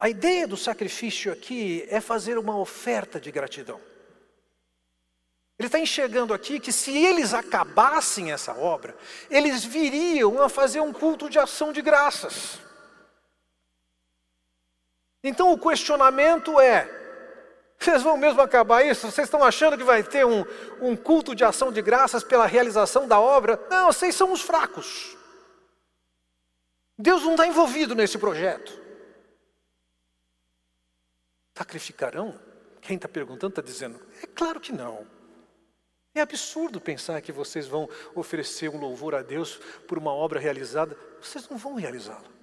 A 0.00 0.08
ideia 0.08 0.48
do 0.48 0.56
sacrifício 0.56 1.32
aqui 1.32 1.86
é 1.88 2.00
fazer 2.00 2.36
uma 2.36 2.58
oferta 2.58 3.20
de 3.20 3.30
gratidão. 3.30 3.80
Ele 5.56 5.68
está 5.68 5.78
enxergando 5.78 6.34
aqui 6.34 6.58
que 6.58 6.72
se 6.72 6.96
eles 6.96 7.32
acabassem 7.32 8.32
essa 8.32 8.52
obra, 8.52 8.96
eles 9.30 9.64
viriam 9.64 10.42
a 10.42 10.48
fazer 10.48 10.80
um 10.80 10.92
culto 10.92 11.30
de 11.30 11.38
ação 11.38 11.72
de 11.72 11.80
graças. 11.80 12.58
Então 15.22 15.52
o 15.52 15.58
questionamento 15.58 16.58
é: 16.60 16.88
vocês 17.78 18.02
vão 18.02 18.16
mesmo 18.16 18.40
acabar 18.40 18.84
isso? 18.84 19.10
Vocês 19.10 19.26
estão 19.26 19.42
achando 19.42 19.76
que 19.76 19.84
vai 19.84 20.02
ter 20.02 20.24
um, 20.24 20.44
um 20.80 20.96
culto 20.96 21.34
de 21.34 21.44
ação 21.44 21.72
de 21.72 21.82
graças 21.82 22.22
pela 22.22 22.46
realização 22.46 23.08
da 23.08 23.20
obra? 23.20 23.60
Não, 23.68 23.92
vocês 23.92 24.14
são 24.14 24.32
os 24.32 24.40
fracos. 24.40 25.16
Deus 26.98 27.22
não 27.24 27.32
está 27.32 27.46
envolvido 27.46 27.94
nesse 27.94 28.18
projeto. 28.18 28.80
Sacrificarão? 31.56 32.38
Quem 32.80 32.96
está 32.96 33.08
perguntando 33.08 33.52
está 33.52 33.62
dizendo: 33.62 34.00
é 34.22 34.26
claro 34.26 34.60
que 34.60 34.72
não. 34.72 35.06
É 36.14 36.20
absurdo 36.20 36.80
pensar 36.80 37.20
que 37.22 37.32
vocês 37.32 37.66
vão 37.66 37.88
oferecer 38.14 38.68
um 38.68 38.78
louvor 38.78 39.14
a 39.14 39.22
Deus 39.22 39.56
por 39.88 39.96
uma 39.98 40.12
obra 40.12 40.38
realizada. 40.38 40.96
Vocês 41.20 41.48
não 41.48 41.56
vão 41.56 41.74
realizá-la. 41.74 42.41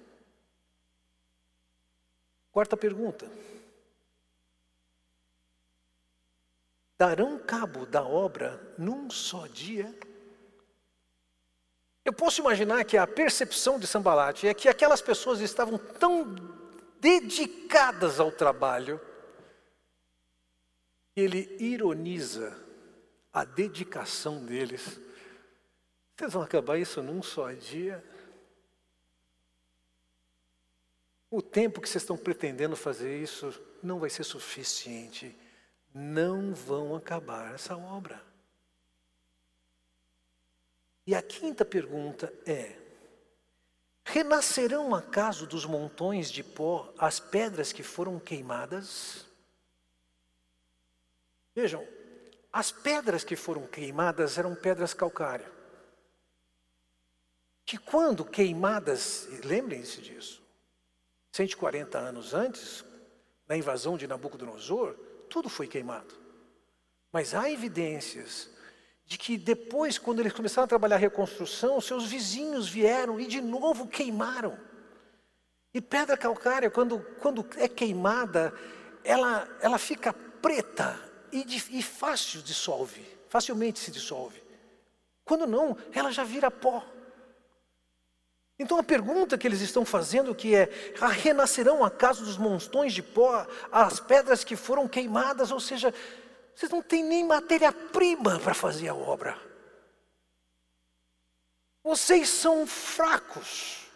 Quarta 2.52 2.76
pergunta. 2.76 3.30
darão 7.00 7.38
cabo 7.38 7.86
da 7.86 8.02
obra 8.02 8.60
num 8.76 9.08
só 9.08 9.46
dia? 9.46 9.90
Eu 12.04 12.12
posso 12.12 12.42
imaginar 12.42 12.84
que 12.84 12.98
a 12.98 13.06
percepção 13.06 13.78
de 13.78 13.86
Sambalate 13.86 14.46
é 14.46 14.52
que 14.52 14.68
aquelas 14.68 15.00
pessoas 15.00 15.40
estavam 15.40 15.78
tão 15.78 16.36
dedicadas 17.00 18.20
ao 18.20 18.30
trabalho 18.30 19.00
que 21.14 21.22
ele 21.22 21.56
ironiza 21.58 22.54
a 23.32 23.46
dedicação 23.46 24.44
deles, 24.44 25.00
Vocês 26.18 26.34
vão 26.34 26.42
acabar 26.42 26.76
isso 26.76 27.02
num 27.02 27.22
só 27.22 27.50
dia? 27.52 28.04
O 31.30 31.40
tempo 31.40 31.80
que 31.80 31.88
vocês 31.88 32.02
estão 32.02 32.16
pretendendo 32.16 32.74
fazer 32.74 33.22
isso 33.22 33.54
não 33.82 34.00
vai 34.00 34.10
ser 34.10 34.24
suficiente. 34.24 35.36
Não 35.94 36.52
vão 36.52 36.96
acabar 36.96 37.54
essa 37.54 37.76
obra. 37.76 38.20
E 41.06 41.14
a 41.14 41.22
quinta 41.22 41.64
pergunta 41.64 42.32
é: 42.44 42.76
Renascerão 44.04 44.92
acaso 44.94 45.46
dos 45.46 45.64
montões 45.64 46.30
de 46.30 46.42
pó 46.42 46.92
as 46.98 47.20
pedras 47.20 47.72
que 47.72 47.82
foram 47.82 48.18
queimadas? 48.18 49.24
Vejam, 51.54 51.86
as 52.52 52.72
pedras 52.72 53.22
que 53.22 53.36
foram 53.36 53.66
queimadas 53.66 54.36
eram 54.36 54.54
pedras 54.54 54.92
calcárias. 54.92 55.50
Que 57.64 57.78
quando 57.78 58.24
queimadas, 58.24 59.28
lembrem-se 59.44 60.00
disso, 60.00 60.39
140 61.32 61.98
anos 61.98 62.34
antes, 62.34 62.84
na 63.48 63.56
invasão 63.56 63.96
de 63.96 64.06
Nabucodonosor, 64.06 64.94
tudo 65.28 65.48
foi 65.48 65.66
queimado. 65.66 66.14
Mas 67.12 67.34
há 67.34 67.50
evidências 67.50 68.50
de 69.04 69.18
que 69.18 69.36
depois, 69.36 69.98
quando 69.98 70.20
eles 70.20 70.32
começaram 70.32 70.64
a 70.64 70.68
trabalhar 70.68 70.96
a 70.96 71.00
reconstrução, 71.00 71.80
seus 71.80 72.06
vizinhos 72.06 72.68
vieram 72.68 73.20
e 73.20 73.26
de 73.26 73.40
novo 73.40 73.88
queimaram. 73.88 74.56
E 75.74 75.80
pedra 75.80 76.16
calcária, 76.16 76.70
quando, 76.70 77.00
quando 77.20 77.44
é 77.56 77.68
queimada, 77.68 78.52
ela, 79.02 79.48
ela 79.60 79.78
fica 79.78 80.12
preta 80.12 80.98
e, 81.32 81.44
e 81.70 81.82
fácil 81.82 82.42
dissolve, 82.42 83.04
facilmente 83.28 83.78
se 83.78 83.90
dissolve. 83.90 84.42
Quando 85.24 85.46
não, 85.46 85.76
ela 85.92 86.10
já 86.10 86.24
vira 86.24 86.50
pó. 86.50 86.84
Então 88.60 88.78
a 88.78 88.82
pergunta 88.82 89.38
que 89.38 89.48
eles 89.48 89.62
estão 89.62 89.86
fazendo 89.86 90.34
que 90.34 90.54
é, 90.54 90.68
renascerão 91.22 91.82
acaso 91.82 92.26
dos 92.26 92.36
monstões 92.36 92.92
de 92.92 93.02
pó 93.02 93.46
as 93.72 93.98
pedras 93.98 94.44
que 94.44 94.54
foram 94.54 94.86
queimadas, 94.86 95.50
ou 95.50 95.58
seja, 95.58 95.94
vocês 96.54 96.70
não 96.70 96.82
têm 96.82 97.02
nem 97.02 97.24
matéria-prima 97.24 98.38
para 98.38 98.52
fazer 98.52 98.88
a 98.88 98.94
obra. 98.94 99.34
Vocês 101.82 102.28
são 102.28 102.66
fracos, 102.66 103.86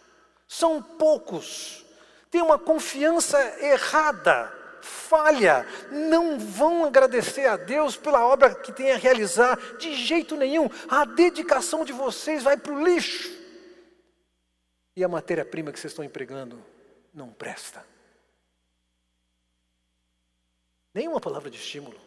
são 0.47 0.81
poucos, 0.81 1.85
têm 2.31 2.41
uma 2.41 2.57
confiança 2.57 3.39
errada 3.63 4.51
falha, 4.81 5.65
não 5.91 6.39
vão 6.39 6.85
agradecer 6.85 7.45
a 7.45 7.57
Deus 7.57 7.97
pela 7.97 8.25
obra 8.25 8.53
que 8.53 8.71
tem 8.71 8.91
a 8.91 8.97
realizar, 8.97 9.59
de 9.77 9.93
jeito 9.93 10.35
nenhum. 10.35 10.69
A 10.87 11.05
dedicação 11.05 11.83
de 11.83 11.91
vocês 11.91 12.43
vai 12.43 12.55
para 12.55 12.73
o 12.73 12.83
lixo. 12.83 13.34
E 14.95 15.03
a 15.03 15.07
matéria-prima 15.07 15.71
que 15.71 15.79
vocês 15.79 15.91
estão 15.91 16.05
empregando 16.05 16.63
não 17.13 17.31
presta. 17.31 17.85
Nenhuma 20.93 21.19
palavra 21.19 21.49
de 21.49 21.57
estímulo, 21.57 21.99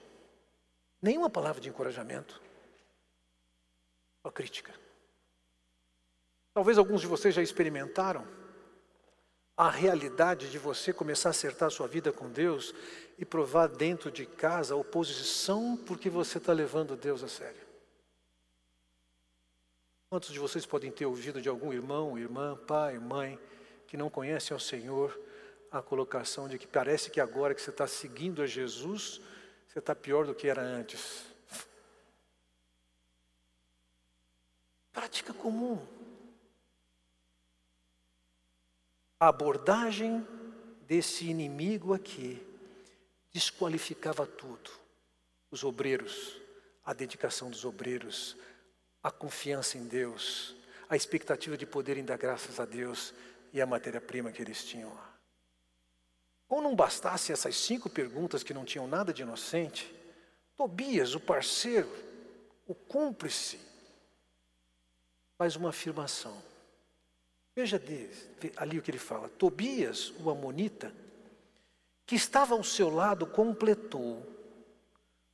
nenhuma 1.03 1.29
palavra 1.29 1.61
de 1.61 1.69
encorajamento, 1.69 2.41
só 4.23 4.31
crítica. 4.31 4.75
Talvez 6.55 6.79
alguns 6.79 7.03
de 7.03 7.07
vocês 7.07 7.35
já 7.35 7.43
experimentaram 7.43 8.27
a 9.55 9.69
realidade 9.69 10.51
de 10.51 10.59
você 10.59 10.93
começar 10.93 11.29
a 11.29 11.31
acertar 11.31 11.67
a 11.67 11.71
sua 11.71 11.87
vida 11.87 12.13
com 12.13 12.31
Deus 12.31 12.75
e 13.19 13.25
provar 13.25 13.67
dentro 13.69 14.11
de 14.11 14.25
casa 14.25 14.73
a 14.73 14.77
oposição 14.77 15.77
porque 15.77 16.09
você 16.09 16.39
está 16.39 16.53
levando 16.53 16.97
Deus 16.97 17.23
a 17.23 17.29
sério. 17.29 17.68
Quantos 20.11 20.33
de 20.33 20.39
vocês 20.39 20.65
podem 20.65 20.91
ter 20.91 21.05
ouvido 21.05 21.41
de 21.41 21.51
algum 21.51 21.71
irmão, 21.71 22.19
irmã, 22.19 22.57
pai, 22.57 22.99
mãe, 22.99 23.39
que 23.87 23.95
não 23.95 24.09
conhecem 24.09 24.55
ao 24.55 24.61
Senhor, 24.61 25.19
a 25.71 25.83
colocação 25.83 26.49
de 26.49 26.59
que 26.59 26.67
parece 26.67 27.11
que 27.11 27.21
agora 27.21 27.55
que 27.55 27.61
você 27.61 27.69
está 27.69 27.87
seguindo 27.87 28.41
a 28.41 28.47
Jesus, 28.47 29.21
você 29.69 29.79
está 29.79 29.95
pior 29.95 30.25
do 30.27 30.35
que 30.35 30.49
era 30.49 30.63
antes? 30.63 31.27
Prática 34.91 35.35
comum. 35.35 35.87
A 39.21 39.29
abordagem 39.29 40.27
desse 40.87 41.27
inimigo 41.27 41.93
aqui 41.93 42.43
desqualificava 43.31 44.27
tudo. 44.27 44.71
Os 45.51 45.65
obreiros, 45.65 46.41
a 46.83 46.95
dedicação 46.95 47.51
dos 47.51 47.67
obreiros, 47.67 48.37
a 49.03 49.11
confiança 49.11 49.79
em 49.79 49.87
Deus, 49.87 50.55
a 50.89 50.97
expectativa 50.97 51.57
de 51.57 51.67
poderem 51.67 52.05
dar 52.05 52.17
graças 52.17 52.59
a 52.59 52.65
Deus 52.65 53.15
e 53.53 53.61
a 53.61 53.67
matéria-prima 53.67 54.33
que 54.33 54.43
eles 54.43 54.65
tinham 54.65 54.93
lá. 54.95 55.15
Ou 56.49 56.63
não 56.63 56.75
bastasse 56.75 57.33
essas 57.33 57.57
cinco 57.57 57.91
perguntas 57.91 58.43
que 58.43 58.55
não 58.55 58.65
tinham 58.65 58.87
nada 58.87 59.13
de 59.13 59.23
inocente, 59.23 59.95
Tobias, 60.57 61.15
o 61.15 61.21
parceiro, 61.21 61.89
o 62.67 62.75
cúmplice, 62.75 63.61
faz 65.37 65.55
uma 65.55 65.69
afirmação. 65.69 66.37
Veja 67.55 67.81
ali 68.57 68.79
o 68.79 68.83
que 68.83 68.91
ele 68.91 68.99
fala. 68.99 69.29
Tobias, 69.29 70.13
o 70.21 70.31
Amonita, 70.31 70.93
que 72.05 72.17
estava 72.17 72.55
ao 72.55 72.65
seu 72.65 72.89
lado, 72.89 73.27
completou. 73.27 74.27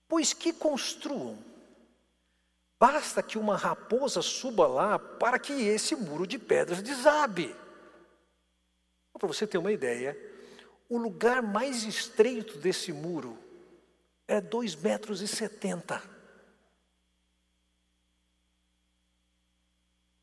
Pois 0.07 0.33
que 0.33 0.53
construam. 0.53 1.39
Basta 2.87 3.23
que 3.23 3.39
uma 3.39 3.57
raposa 3.57 4.21
suba 4.21 4.67
lá 4.67 4.99
para 4.99 5.39
que 5.39 5.55
esse 5.55 5.97
muro 5.97 6.27
de 6.27 6.39
pedras 6.39 6.83
desabe. 6.83 7.57
Para 9.19 9.27
você 9.27 9.47
ter 9.47 9.57
uma 9.57 9.73
ideia, 9.73 10.15
o 10.87 10.99
lugar 10.99 11.41
mais 11.41 11.85
estreito 11.85 12.59
desse 12.59 12.93
muro 12.93 13.39
é 14.29 14.39
dois 14.39 14.77
metros 14.77 15.23
e 15.23 15.27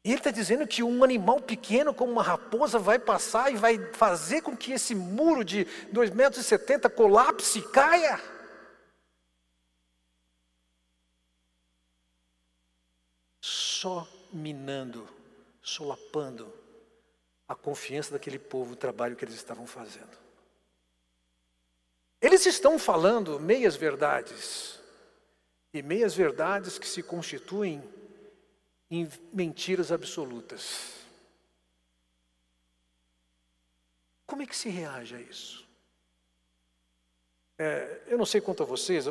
ele 0.09 0.19
está 0.19 0.29
dizendo 0.29 0.67
que 0.67 0.83
um 0.83 1.03
animal 1.03 1.41
pequeno, 1.41 1.95
como 1.95 2.11
uma 2.11 2.23
raposa, 2.23 2.77
vai 2.77 2.99
passar 2.99 3.51
e 3.51 3.55
vai 3.55 3.79
fazer 3.93 4.43
com 4.43 4.55
que 4.55 4.71
esse 4.71 4.93
muro 4.93 5.43
de 5.43 5.65
2,70 5.91 6.15
metros 6.15 6.95
colapse 6.95 7.57
e 7.57 7.67
caia. 7.69 8.21
Só 13.81 14.07
minando, 14.31 15.09
solapando 15.59 16.53
a 17.47 17.55
confiança 17.55 18.11
daquele 18.11 18.37
povo, 18.37 18.73
o 18.73 18.75
trabalho 18.75 19.15
que 19.15 19.25
eles 19.25 19.33
estavam 19.33 19.65
fazendo. 19.65 20.15
Eles 22.21 22.45
estão 22.45 22.77
falando 22.77 23.39
meias 23.39 23.75
verdades, 23.75 24.79
e 25.73 25.81
meias 25.81 26.13
verdades 26.13 26.77
que 26.77 26.87
se 26.87 27.01
constituem 27.01 27.83
em 28.87 29.09
mentiras 29.33 29.91
absolutas. 29.91 30.93
Como 34.27 34.43
é 34.43 34.45
que 34.45 34.55
se 34.55 34.69
reage 34.69 35.15
a 35.15 35.21
isso? 35.21 35.67
É, 37.57 38.03
eu 38.05 38.17
não 38.19 38.27
sei 38.27 38.41
quanto 38.41 38.61
a 38.61 38.65
vocês, 38.67 39.07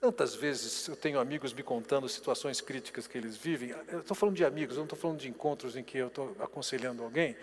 tantas 0.00 0.34
vezes 0.34 0.86
eu 0.88 0.96
tenho 0.96 1.18
amigos 1.18 1.52
me 1.52 1.62
contando 1.62 2.08
situações 2.08 2.60
críticas 2.60 3.06
que 3.06 3.16
eles 3.16 3.36
vivem. 3.36 3.70
Eu 3.88 4.00
estou 4.00 4.16
falando 4.16 4.36
de 4.36 4.44
amigos, 4.44 4.76
eu 4.76 4.80
não 4.80 4.84
estou 4.84 4.98
falando 4.98 5.18
de 5.18 5.28
encontros 5.28 5.76
em 5.76 5.82
que 5.82 5.98
eu 5.98 6.08
estou 6.08 6.36
aconselhando 6.40 7.02
alguém. 7.02 7.36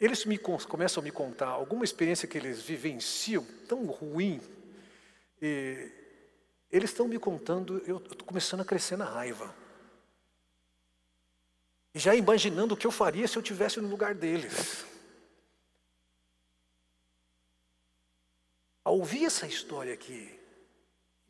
Eles 0.00 0.24
me, 0.24 0.38
começam 0.38 1.00
a 1.00 1.04
me 1.04 1.10
contar 1.10 1.48
alguma 1.48 1.84
experiência 1.84 2.26
que 2.26 2.36
eles 2.36 2.60
vivenciam 2.60 3.46
tão 3.68 3.86
ruim. 3.86 4.40
E 5.40 5.90
eles 6.70 6.90
estão 6.90 7.06
me 7.06 7.18
contando, 7.18 7.82
eu 7.86 7.98
estou 7.98 8.26
começando 8.26 8.60
a 8.60 8.64
crescer 8.64 8.96
na 8.96 9.04
raiva 9.04 9.54
já 11.94 12.14
imaginando 12.14 12.74
o 12.74 12.76
que 12.76 12.86
eu 12.86 12.90
faria 12.90 13.28
se 13.28 13.36
eu 13.36 13.42
tivesse 13.42 13.80
no 13.80 13.88
lugar 13.88 14.14
deles. 14.14 14.84
Ao 18.82 18.98
ouvir 18.98 19.24
essa 19.24 19.46
história 19.46 19.94
aqui, 19.94 20.38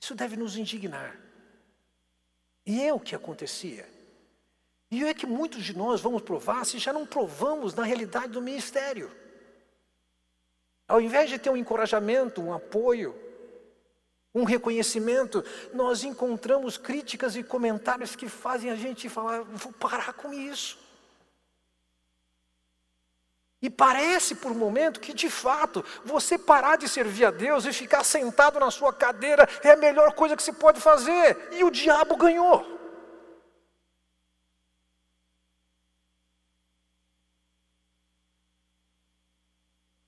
isso 0.04 0.14
deve 0.14 0.36
nos 0.36 0.58
indignar. 0.58 1.18
E 2.66 2.82
é 2.82 2.92
o 2.92 3.00
que 3.00 3.14
acontecia. 3.14 3.88
E 4.90 5.02
é 5.02 5.14
que 5.14 5.26
muitos 5.26 5.64
de 5.64 5.74
nós 5.74 6.02
vamos 6.02 6.20
provar 6.20 6.64
se 6.66 6.78
já 6.78 6.92
não 6.92 7.06
provamos 7.06 7.74
na 7.74 7.84
realidade 7.84 8.28
do 8.28 8.42
ministério. 8.42 9.10
Ao 10.86 11.00
invés 11.00 11.30
de 11.30 11.38
ter 11.38 11.48
um 11.48 11.56
encorajamento, 11.56 12.42
um 12.42 12.52
apoio, 12.52 13.18
um 14.34 14.44
reconhecimento, 14.44 15.42
nós 15.72 16.04
encontramos 16.04 16.76
críticas 16.76 17.34
e 17.34 17.42
comentários 17.42 18.14
que 18.14 18.28
fazem 18.28 18.70
a 18.70 18.76
gente 18.76 19.08
falar: 19.08 19.42
vou 19.42 19.72
parar 19.72 20.12
com 20.12 20.34
isso. 20.34 20.78
E 23.64 23.70
parece 23.70 24.34
por 24.34 24.52
um 24.52 24.54
momento 24.54 25.00
que, 25.00 25.14
de 25.14 25.30
fato, 25.30 25.82
você 26.04 26.36
parar 26.36 26.76
de 26.76 26.86
servir 26.86 27.24
a 27.24 27.30
Deus 27.30 27.64
e 27.64 27.72
ficar 27.72 28.04
sentado 28.04 28.60
na 28.60 28.70
sua 28.70 28.92
cadeira 28.92 29.48
é 29.62 29.70
a 29.70 29.76
melhor 29.76 30.12
coisa 30.12 30.36
que 30.36 30.42
se 30.42 30.52
pode 30.52 30.82
fazer. 30.82 31.48
E 31.50 31.64
o 31.64 31.70
diabo 31.70 32.14
ganhou. 32.14 32.62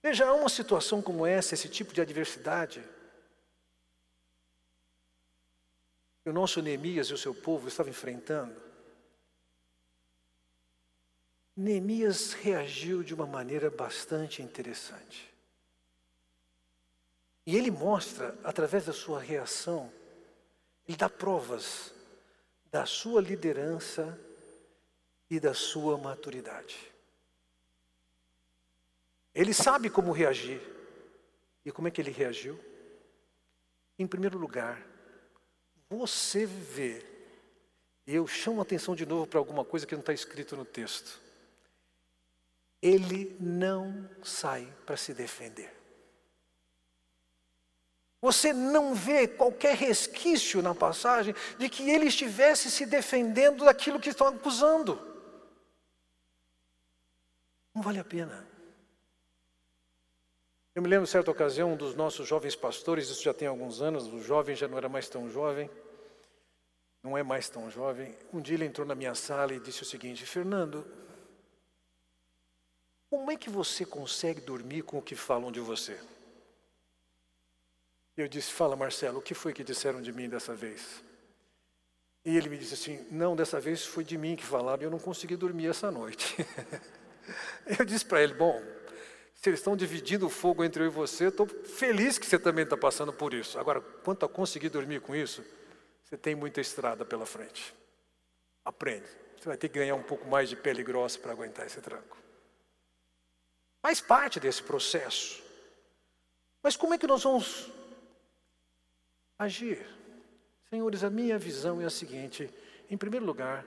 Veja, 0.03 0.31
uma 0.35 0.51
situação 0.51 1.01
como 1.01 1.25
essa, 1.25 1.55
esse 1.55 1.71
tipo 1.71 1.95
de 1.95 2.03
adversidade, 2.03 2.85
que 6.23 6.29
o 6.29 6.33
nosso 6.35 6.61
Neemias 6.61 7.07
e 7.07 7.14
o 7.14 7.19
seu 7.19 7.35
povo 7.35 7.69
estavam 7.69 7.88
enfrentando, 7.88 8.55
Neemias 11.57 12.35
reagiu 12.35 13.03
de 13.03 13.14
uma 13.14 13.27
maneira 13.27 13.71
bastante 13.71 14.42
interessante. 14.42 15.33
E 17.47 17.57
ele 17.57 17.71
mostra, 17.71 18.37
através 18.45 18.85
da 18.85 18.92
sua 18.92 19.19
reação, 19.19 19.90
ele 20.87 20.99
dá 20.99 21.09
provas 21.09 21.95
da 22.71 22.85
sua 22.85 23.23
liderança 23.23 24.21
e 25.31 25.40
da 25.40 25.55
sua 25.55 25.97
maturidade. 25.97 26.77
Ele 29.35 29.55
sabe 29.55 29.88
como 29.88 30.12
reagir. 30.12 30.61
E 31.64 31.73
como 31.73 31.88
é 31.88 31.90
que 31.90 32.03
ele 32.03 32.11
reagiu? 32.11 32.61
Em 33.99 34.07
primeiro 34.07 34.37
lugar, 34.38 34.87
você 35.88 36.45
vê, 36.45 37.03
eu 38.07 38.27
chamo 38.27 38.61
a 38.61 38.62
atenção 38.62 38.95
de 38.95 39.07
novo 39.07 39.27
para 39.27 39.38
alguma 39.38 39.64
coisa 39.64 39.87
que 39.87 39.95
não 39.95 40.01
está 40.01 40.12
escrito 40.12 40.55
no 40.55 40.64
texto 40.64 41.26
ele 42.87 43.37
não 43.40 44.09
sai 44.22 44.72
para 44.85 44.96
se 44.96 45.12
defender. 45.12 45.75
Você 48.20 48.53
não 48.53 48.94
vê 48.94 49.27
qualquer 49.27 49.77
resquício 49.77 50.62
na 50.62 50.75
passagem 50.75 51.35
de 51.59 51.68
que 51.68 51.90
ele 51.90 52.07
estivesse 52.07 52.70
se 52.70 52.87
defendendo 52.87 53.64
daquilo 53.64 54.01
que 54.01 54.09
estão 54.09 54.29
acusando. 54.29 55.01
Não 57.75 57.83
vale 57.83 57.99
a 57.99 58.05
pena. 58.05 58.46
Eu 60.75 60.83
me 60.83 60.88
lembro, 60.88 61.07
certa 61.07 61.31
ocasião, 61.31 61.72
um 61.72 61.77
dos 61.77 61.94
nossos 61.94 62.27
jovens 62.29 62.55
pastores, 62.55 63.09
isso 63.09 63.22
já 63.22 63.35
tem 63.35 63.49
alguns 63.49 63.81
anos, 63.81 64.07
o 64.07 64.20
jovem 64.20 64.55
já 64.55 64.68
não 64.68 64.79
era 64.79 64.88
mais 64.88 65.09
tão 65.09 65.29
jovem, 65.29 65.70
não 67.03 67.16
é 67.16 67.22
mais 67.22 67.49
tão 67.49 67.70
jovem. 67.70 68.16
Um 68.33 68.40
dia 68.40 68.55
ele 68.55 68.66
entrou 68.66 68.87
na 68.87 68.94
minha 68.94 69.14
sala 69.14 69.55
e 69.55 69.61
disse 69.61 69.83
o 69.83 69.87
seguinte: 69.87 70.27
Fernando, 70.27 70.87
como 73.11 73.31
é 73.31 73.37
que 73.37 73.49
você 73.49 73.85
consegue 73.85 74.40
dormir 74.40 74.83
com 74.83 74.99
o 74.99 75.03
que 75.03 75.14
falam 75.14 75.53
de 75.53 75.61
você? 75.61 75.99
Eu 78.16 78.27
disse: 78.29 78.53
Fala, 78.53 78.75
Marcelo, 78.75 79.19
o 79.19 79.23
que 79.23 79.35
foi 79.35 79.53
que 79.53 79.62
disseram 79.62 80.01
de 80.01 80.12
mim 80.12 80.29
dessa 80.29 80.55
vez? 80.55 81.03
E 82.25 82.37
ele 82.37 82.49
me 82.49 82.59
disse 82.59 82.75
assim: 82.75 83.07
Não, 83.11 83.37
dessa 83.37 83.61
vez 83.61 83.85
foi 83.85 84.03
de 84.03 84.16
mim 84.16 84.35
que 84.35 84.45
falaram 84.45 84.83
e 84.83 84.85
eu 84.87 84.90
não 84.90 84.99
consegui 84.99 85.37
dormir 85.37 85.69
essa 85.69 85.90
noite. 85.90 86.37
eu 87.79 87.85
disse 87.85 88.05
para 88.05 88.23
ele: 88.23 88.35
Bom, 88.35 88.61
se 89.35 89.51
eles 89.51 89.61
estão 89.61 89.77
dividindo 89.77 90.27
o 90.27 90.31
fogo 90.31 90.64
entre 90.64 90.83
eu 90.83 90.87
e 90.87 90.90
você, 90.90 91.27
estou 91.27 91.47
feliz 91.47 92.19
que 92.19 92.27
você 92.27 92.38
também 92.38 92.64
está 92.64 92.77
passando 92.77 93.12
por 93.12 93.33
isso. 93.33 93.59
Agora, 93.59 93.81
quanto 93.81 94.25
a 94.25 94.29
conseguir 94.29 94.71
dormir 94.71 95.01
com 95.01 95.14
isso, 95.14 95.45
você 96.03 96.16
tem 96.16 96.35
muita 96.35 96.61
estrada 96.61 97.05
pela 97.05 97.27
frente. 97.27 97.75
Aprende. 98.64 99.07
Você 99.38 99.49
vai 99.49 99.57
ter 99.57 99.69
que 99.69 99.79
ganhar 99.79 99.95
um 99.95 100.03
pouco 100.03 100.27
mais 100.27 100.49
de 100.49 100.57
pele 100.57 100.83
grossa 100.83 101.19
para 101.19 101.33
aguentar 101.33 101.66
esse 101.66 101.81
tranco. 101.81 102.26
Faz 103.81 104.01
parte 104.01 104.41
desse 104.41 104.62
processo. 104.62 105.43
Mas 106.62 106.77
como 106.77 106.95
é 106.95 106.99
que 106.99 107.07
nós 107.07 107.23
vamos 107.23 107.71
agir? 109.39 109.87
Senhores, 110.69 111.05
a 111.05 111.11
minha 111.11 111.39
visão 111.39 111.81
é 111.81 111.85
a 111.85 111.91
seguinte: 111.91 112.53
em 112.91 112.97
primeiro 112.97 113.25
lugar, 113.25 113.65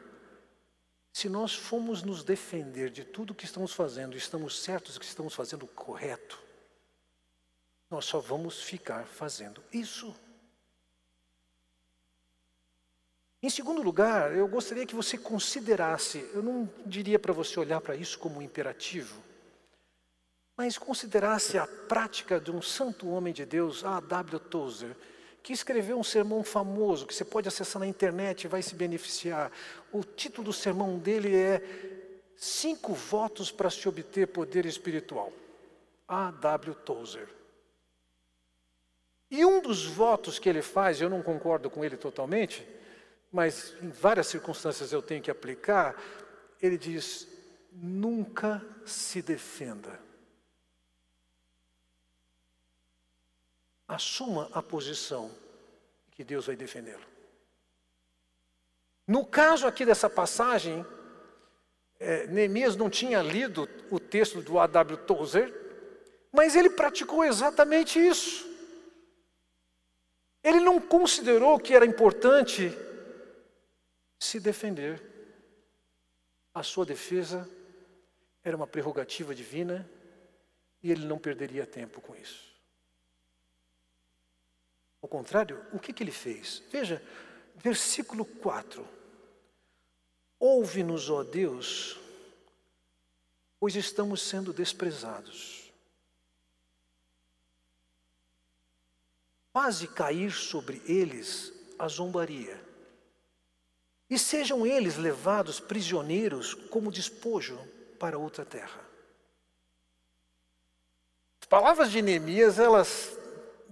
se 1.12 1.30
nós 1.30 1.56
formos 1.56 2.04
nos 2.04 2.24
defender 2.24 2.90
de 2.90 3.04
tudo 3.04 3.34
que 3.34 3.46
estamos 3.46 3.74
fazendo, 3.74 4.16
estamos 4.16 4.62
certos 4.62 4.98
que 4.98 5.06
estamos 5.06 5.34
fazendo 5.34 5.66
correto, 5.68 6.42
nós 7.90 8.06
só 8.06 8.20
vamos 8.20 8.62
ficar 8.62 9.06
fazendo 9.06 9.64
isso. 9.72 10.16
Em 13.42 13.50
segundo 13.50 13.82
lugar, 13.82 14.36
eu 14.36 14.48
gostaria 14.48 14.86
que 14.86 14.94
você 14.94 15.18
considerasse, 15.18 16.30
eu 16.34 16.44
não 16.44 16.70
diria 16.86 17.18
para 17.18 17.32
você 17.32 17.58
olhar 17.58 17.80
para 17.80 17.96
isso 17.96 18.20
como 18.20 18.40
um 18.40 18.42
imperativo, 18.42 19.24
mas 20.60 20.78
considerasse 20.78 21.58
a 21.58 21.66
prática 21.66 22.38
de 22.38 22.52
um 22.52 22.62
santo 22.62 23.08
homem 23.08 23.34
de 23.34 23.46
Deus, 23.46 23.86
A. 23.86 24.02
W. 24.02 24.38
Tozer, 24.42 24.94
que 25.42 25.54
escreveu 25.54 25.98
um 25.98 26.04
sermão 26.04 26.44
famoso 26.44 27.08
que 27.08 27.16
você 27.16 27.24
pode 27.24 27.48
acessar 27.48 27.80
na 27.80 27.88
internet 27.88 28.44
e 28.44 28.50
vai 28.50 28.62
se 28.62 28.76
beneficiar. 28.76 29.54
O 29.90 30.04
título 30.04 30.48
do 30.48 30.52
sermão 30.52 31.00
dele 31.00 31.34
é 31.34 31.62
Cinco 32.36 32.94
Votos 32.94 33.54
para 33.54 33.70
se 33.70 33.88
obter 33.88 34.28
poder 34.28 34.66
espiritual. 34.66 35.32
A. 36.06 36.30
W. 36.30 36.76
Tozer. 36.76 37.30
E 39.32 39.46
um 39.46 39.62
dos 39.62 39.86
votos 39.86 40.40
que 40.40 40.50
ele 40.50 40.62
faz, 40.62 41.00
eu 41.00 41.10
não 41.10 41.24
concordo 41.24 41.70
com 41.70 41.86
ele 41.86 41.96
totalmente, 41.96 42.68
mas 43.32 43.76
em 43.82 43.92
várias 43.92 44.28
circunstâncias 44.28 44.92
eu 44.92 45.02
tenho 45.02 45.24
que 45.24 45.32
aplicar, 45.32 45.96
ele 46.62 46.78
diz: 46.78 47.30
nunca 47.72 48.62
se 48.86 49.22
defenda. 49.22 50.09
Assuma 53.90 54.48
a 54.54 54.62
posição 54.62 55.32
que 56.12 56.24
Deus 56.24 56.46
vai 56.46 56.56
defendê-lo. 56.56 57.04
No 59.08 59.26
caso 59.26 59.66
aqui 59.66 59.84
dessa 59.84 60.08
passagem, 60.08 60.86
é, 62.00 62.28
Neemias 62.28 62.76
não 62.76 62.90
tinha 62.90 63.20
lido 63.24 63.68
o 63.90 64.00
texto 64.00 64.42
do 64.42 64.60
A.W. 64.60 64.96
Tozer, 64.98 65.52
mas 66.32 66.56
ele 66.56 66.70
praticou 66.70 67.26
exatamente 67.26 68.00
isso. 68.00 68.48
Ele 70.44 70.60
não 70.60 70.80
considerou 70.80 71.60
que 71.60 71.74
era 71.74 71.86
importante 71.86 72.72
se 74.20 74.40
defender. 74.40 75.02
A 76.54 76.62
sua 76.62 76.86
defesa 76.86 77.50
era 78.44 78.56
uma 78.56 78.68
prerrogativa 78.68 79.34
divina 79.34 79.90
e 80.84 80.92
ele 80.92 81.06
não 81.06 81.18
perderia 81.18 81.66
tempo 81.66 82.00
com 82.00 82.16
isso. 82.16 82.49
Ao 85.02 85.08
contrário, 85.08 85.66
o 85.72 85.80
que, 85.80 85.94
que 85.94 86.04
ele 86.04 86.12
fez? 86.12 86.62
Veja, 86.70 87.02
versículo 87.56 88.26
4. 88.26 88.86
Ouve-nos, 90.40 91.10
ó 91.10 91.24
Deus, 91.24 92.00
pois 93.60 93.76
estamos 93.76 94.22
sendo 94.22 94.54
desprezados. 94.54 95.72
Faze 99.52 99.88
cair 99.88 100.32
sobre 100.32 100.82
eles 100.86 101.52
a 101.78 101.88
zombaria, 101.88 102.60
e 104.10 104.18
sejam 104.18 104.66
eles 104.66 104.98
levados 104.98 105.60
prisioneiros 105.60 106.54
como 106.54 106.92
despojo 106.92 107.58
para 108.00 108.18
outra 108.18 108.46
terra. 108.46 108.88
As 111.42 111.48
palavras 111.48 111.92
de 111.92 112.02
Neemias, 112.02 112.60
elas 112.60 113.19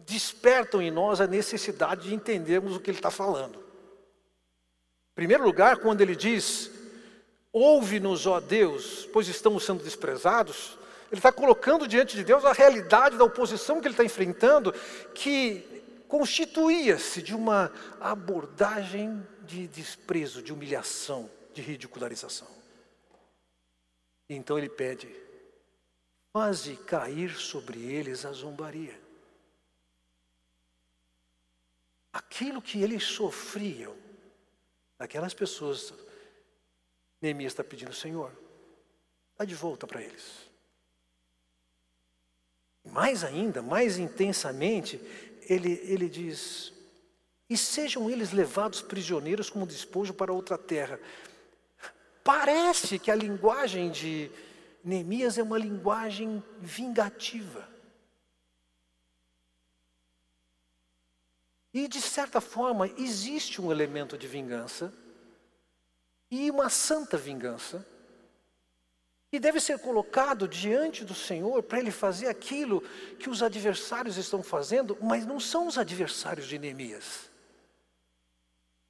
despertam 0.08 0.82
em 0.82 0.90
nós 0.90 1.20
a 1.20 1.28
necessidade 1.28 2.08
de 2.08 2.16
entendermos 2.16 2.76
o 2.76 2.80
que 2.80 2.90
ele 2.90 2.98
está 2.98 3.12
falando. 3.12 3.60
Em 3.60 5.16
primeiro 5.16 5.44
lugar, 5.44 5.78
quando 5.78 6.00
ele 6.00 6.16
diz: 6.16 6.72
Ouve-nos, 7.52 8.26
ó 8.26 8.40
Deus, 8.40 9.08
pois 9.12 9.28
estamos 9.28 9.66
sendo 9.66 9.84
desprezados, 9.84 10.78
ele 11.12 11.20
está 11.20 11.32
colocando 11.32 11.88
diante 11.88 12.16
de 12.16 12.24
Deus 12.24 12.46
a 12.46 12.54
realidade 12.54 13.18
da 13.18 13.26
oposição 13.26 13.82
que 13.82 13.88
ele 13.88 13.94
está 13.94 14.04
enfrentando, 14.06 14.74
que 15.14 15.84
constituía-se 16.08 17.22
de 17.22 17.36
uma 17.36 17.70
abordagem 18.00 19.22
de 19.44 19.68
desprezo, 19.68 20.42
de 20.42 20.54
humilhação, 20.54 21.30
de 21.54 21.62
ridicularização. 21.62 22.48
Então 24.30 24.58
ele 24.58 24.70
pede: 24.70 25.14
faze 26.32 26.78
cair 26.78 27.36
sobre 27.36 27.82
eles 27.92 28.26
a 28.26 28.32
zombaria. 28.32 29.07
Aquilo 32.18 32.62
que 32.62 32.82
eles 32.82 33.04
sofriam, 33.04 33.96
aquelas 34.98 35.34
pessoas, 35.34 35.94
Neemias 37.22 37.54
está 37.54 37.64
pedindo, 37.64 37.94
Senhor, 37.94 38.32
dá 39.38 39.46
de 39.46 39.54
volta 39.54 39.86
para 39.86 40.02
eles. 40.02 40.50
Mais 42.84 43.24
ainda, 43.24 43.62
mais 43.62 44.00
intensamente, 44.00 45.00
ele, 45.44 45.74
ele 45.84 46.10
diz: 46.10 46.74
e 47.48 47.56
sejam 47.56 48.10
eles 48.10 48.32
levados 48.32 48.82
prisioneiros 48.82 49.50
como 49.50 49.68
despojo 49.68 50.14
para 50.14 50.34
outra 50.34 50.58
terra. 50.58 51.00
Parece 52.24 52.98
que 52.98 53.12
a 53.12 53.16
linguagem 53.16 53.92
de 53.92 54.32
Neemias 54.84 55.38
é 55.38 55.44
uma 55.44 55.58
linguagem 55.58 56.44
vingativa. 56.60 57.77
E, 61.78 61.88
de 61.88 62.02
certa 62.02 62.42
forma, 62.42 62.90
existe 62.98 63.62
um 63.62 63.72
elemento 63.72 64.18
de 64.18 64.26
vingança, 64.28 64.92
e 66.32 66.50
uma 66.50 66.72
santa 66.72 67.18
vingança, 67.18 67.86
e 69.32 69.38
deve 69.38 69.60
ser 69.60 69.78
colocado 69.78 70.48
diante 70.48 71.06
do 71.06 71.14
Senhor 71.14 71.62
para 71.62 71.78
ele 71.78 71.92
fazer 71.92 72.30
aquilo 72.30 72.82
que 73.20 73.30
os 73.30 73.44
adversários 73.44 74.18
estão 74.18 74.42
fazendo, 74.42 74.98
mas 75.00 75.24
não 75.24 75.40
são 75.40 75.68
os 75.68 75.78
adversários 75.78 76.48
de 76.48 76.58
Neemias. 76.58 77.30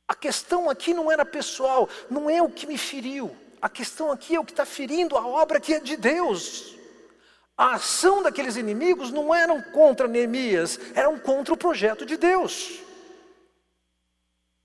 A 0.08 0.16
questão 0.16 0.70
aqui 0.70 0.94
não 0.94 1.12
era 1.12 1.26
pessoal, 1.26 1.90
não 2.10 2.30
é 2.30 2.42
o 2.42 2.50
que 2.50 2.66
me 2.66 2.78
feriu. 2.78 3.36
A 3.62 3.68
questão 3.68 4.14
aqui 4.14 4.34
é 4.34 4.40
o 4.40 4.46
que 4.46 4.54
está 4.54 4.66
ferindo 4.66 5.18
a 5.18 5.28
obra 5.28 5.60
que 5.60 5.74
é 5.74 5.82
de 5.82 5.98
Deus. 5.98 6.77
A 7.58 7.74
ação 7.74 8.22
daqueles 8.22 8.56
inimigos 8.56 9.12
não 9.12 9.34
eram 9.34 9.60
contra 9.72 10.08
Neemias, 10.08 10.80
eram 10.94 11.18
contra 11.18 11.56
o 11.56 11.58
projeto 11.58 12.06
de 12.06 12.16
Deus. 12.16 12.84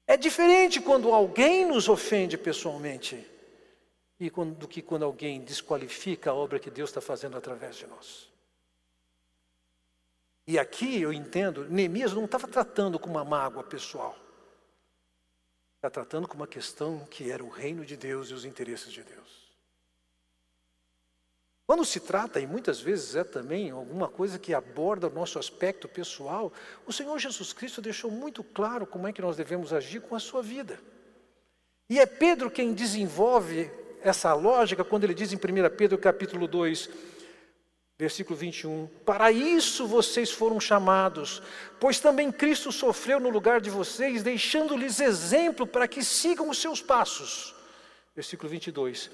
É 0.06 0.14
diferente 0.14 0.78
quando 0.78 1.10
alguém 1.10 1.64
nos 1.64 1.88
ofende 1.88 2.36
pessoalmente 2.36 3.26
e 4.20 4.30
do 4.30 4.68
que 4.68 4.82
quando 4.82 5.04
alguém 5.04 5.40
desqualifica 5.40 6.30
a 6.30 6.34
obra 6.34 6.58
que 6.58 6.70
Deus 6.70 6.90
está 6.90 7.00
fazendo 7.00 7.36
através 7.36 7.76
de 7.76 7.86
nós. 7.86 8.30
E 10.46 10.58
aqui 10.58 11.00
eu 11.00 11.12
entendo, 11.12 11.64
Neemias 11.70 12.12
não 12.12 12.26
estava 12.26 12.46
tratando 12.46 12.98
com 12.98 13.08
uma 13.08 13.24
mágoa 13.24 13.64
pessoal. 13.64 14.16
Está 15.76 15.88
tratando 15.88 16.28
com 16.28 16.34
uma 16.34 16.46
questão 16.46 17.06
que 17.06 17.30
era 17.30 17.42
o 17.42 17.48
reino 17.48 17.86
de 17.86 17.96
Deus 17.96 18.28
e 18.28 18.34
os 18.34 18.44
interesses 18.44 18.92
de 18.92 19.02
Deus. 19.02 19.41
Quando 21.72 21.86
se 21.86 22.00
trata, 22.00 22.38
e 22.38 22.46
muitas 22.46 22.82
vezes 22.82 23.16
é 23.16 23.24
também 23.24 23.70
alguma 23.70 24.06
coisa 24.06 24.38
que 24.38 24.52
aborda 24.52 25.06
o 25.06 25.10
nosso 25.10 25.38
aspecto 25.38 25.88
pessoal, 25.88 26.52
o 26.86 26.92
Senhor 26.92 27.18
Jesus 27.18 27.54
Cristo 27.54 27.80
deixou 27.80 28.10
muito 28.10 28.44
claro 28.44 28.86
como 28.86 29.08
é 29.08 29.12
que 29.12 29.22
nós 29.22 29.38
devemos 29.38 29.72
agir 29.72 30.02
com 30.02 30.14
a 30.14 30.20
sua 30.20 30.42
vida. 30.42 30.78
E 31.88 31.98
é 31.98 32.04
Pedro 32.04 32.50
quem 32.50 32.74
desenvolve 32.74 33.70
essa 34.02 34.34
lógica 34.34 34.84
quando 34.84 35.04
ele 35.04 35.14
diz 35.14 35.32
em 35.32 35.36
1 35.36 35.40
Pedro 35.74 35.96
capítulo 35.96 36.46
2, 36.46 36.90
versículo 37.98 38.38
21, 38.38 38.86
para 39.06 39.32
isso 39.32 39.86
vocês 39.86 40.30
foram 40.30 40.60
chamados, 40.60 41.42
pois 41.80 41.98
também 41.98 42.30
Cristo 42.30 42.70
sofreu 42.70 43.18
no 43.18 43.30
lugar 43.30 43.62
de 43.62 43.70
vocês, 43.70 44.22
deixando-lhes 44.22 45.00
exemplo 45.00 45.66
para 45.66 45.88
que 45.88 46.04
sigam 46.04 46.50
os 46.50 46.58
seus 46.58 46.82
passos. 46.82 47.54
Versículo 48.14 48.50
22. 48.50 49.10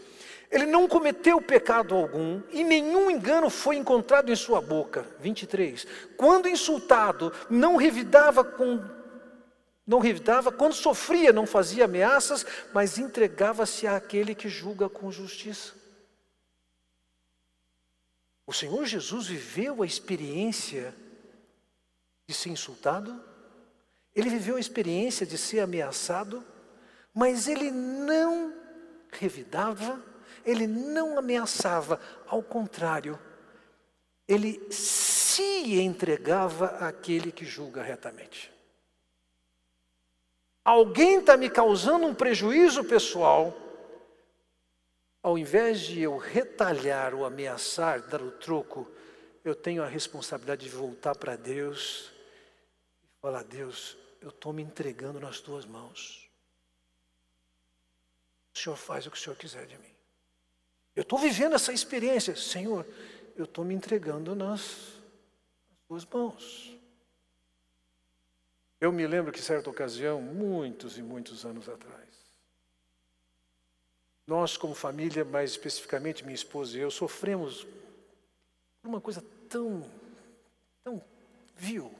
Ele 0.51 0.67
não 0.67 0.89
cometeu 0.89 1.41
pecado 1.43 1.95
algum 1.95 2.41
e 2.51 2.65
nenhum 2.65 3.11
engano 3.11 3.51
foi 3.51 3.77
encontrado 3.77 4.33
em 4.33 4.37
sua 4.37 4.61
boca. 4.61 5.07
23. 5.21 5.87
Quando 6.17 6.49
insultado, 6.49 7.33
não 7.51 7.77
revidava 7.77 8.43
com 8.43 8.99
não 9.87 10.01
revidava, 10.01 10.53
quando 10.53 10.75
sofria, 10.75 11.33
não 11.33 11.47
fazia 11.47 11.87
ameaças, 11.87 12.45
mas 12.75 12.99
entregava-se 12.99 13.87
àquele 13.87 14.35
que 14.35 14.47
julga 14.47 14.87
com 14.87 15.11
justiça. 15.11 15.73
O 18.47 18.53
Senhor 18.53 18.85
Jesus 18.85 19.29
viveu 19.29 19.83
a 19.83 19.87
experiência 19.87 20.95
de 22.27 22.35
ser 22.35 22.51
insultado, 22.51 23.19
ele 24.15 24.29
viveu 24.29 24.57
a 24.57 24.61
experiência 24.61 25.25
de 25.25 25.39
ser 25.39 25.61
ameaçado, 25.61 26.45
mas 27.15 27.49
ele 27.49 27.71
não 27.71 28.53
revidava, 29.11 30.03
ele 30.49 30.67
não 30.67 31.19
ameaçava, 31.19 32.01
ao 32.27 32.43
contrário, 32.43 33.19
ele 34.27 34.73
se 34.73 35.79
entregava 35.79 36.67
àquele 36.89 37.31
que 37.31 37.45
julga 37.45 37.83
retamente. 37.83 38.51
Alguém 40.65 41.21
está 41.21 41.37
me 41.37 41.51
causando 41.51 42.07
um 42.07 42.15
prejuízo 42.15 42.83
pessoal, 42.85 43.55
ao 45.23 45.37
invés 45.37 45.81
de 45.81 46.01
eu 46.01 46.17
retalhar 46.17 47.15
ou 47.15 47.27
ameaçar, 47.27 48.01
dar 48.03 48.23
o 48.23 48.31
troco, 48.31 48.91
eu 49.45 49.55
tenho 49.55 49.83
a 49.83 49.87
responsabilidade 49.87 50.65
de 50.65 50.71
voltar 50.71 51.15
para 51.15 51.37
Deus 51.37 52.11
e 53.03 53.21
falar: 53.21 53.45
Deus, 53.45 53.97
eu 54.21 54.31
estou 54.31 54.53
me 54.53 54.63
entregando 54.63 55.21
nas 55.21 55.41
tuas 55.41 55.67
mãos. 55.67 56.31
O 58.55 58.59
Senhor 58.59 58.77
faz 58.77 59.07
o 59.07 59.11
que 59.11 59.17
o 59.17 59.21
Senhor 59.21 59.37
quiser 59.37 59.67
de 59.67 59.77
mim. 59.79 59.98
Eu 60.99 61.03
estou 61.03 61.17
vivendo 61.17 61.55
essa 61.55 61.73
experiência. 61.73 62.35
Senhor, 62.35 62.85
eu 63.37 63.45
estou 63.45 63.65
me 63.65 63.73
entregando 63.73 64.35
nas, 64.35 64.99
nas 65.71 65.79
tuas 65.87 66.05
mãos. 66.05 66.77
Eu 68.81 68.91
me 68.91 69.07
lembro 69.07 69.31
que, 69.31 69.41
certa 69.41 69.71
ocasião, 69.71 70.21
muitos 70.21 70.99
e 70.99 71.03
muitos 71.03 71.47
anos 71.47 71.69
atrás, 71.69 72.09
nós, 74.27 74.57
como 74.57 74.75
família, 74.75 75.25
mais 75.25 75.53
especificamente 75.53 76.25
minha 76.25 76.35
esposa 76.35 76.77
e 76.77 76.81
eu, 76.81 76.91
sofremos 76.91 77.63
por 78.83 78.89
uma 78.89 79.01
coisa 79.01 79.25
tão, 79.49 79.89
tão 80.83 81.01
vil. 81.55 81.95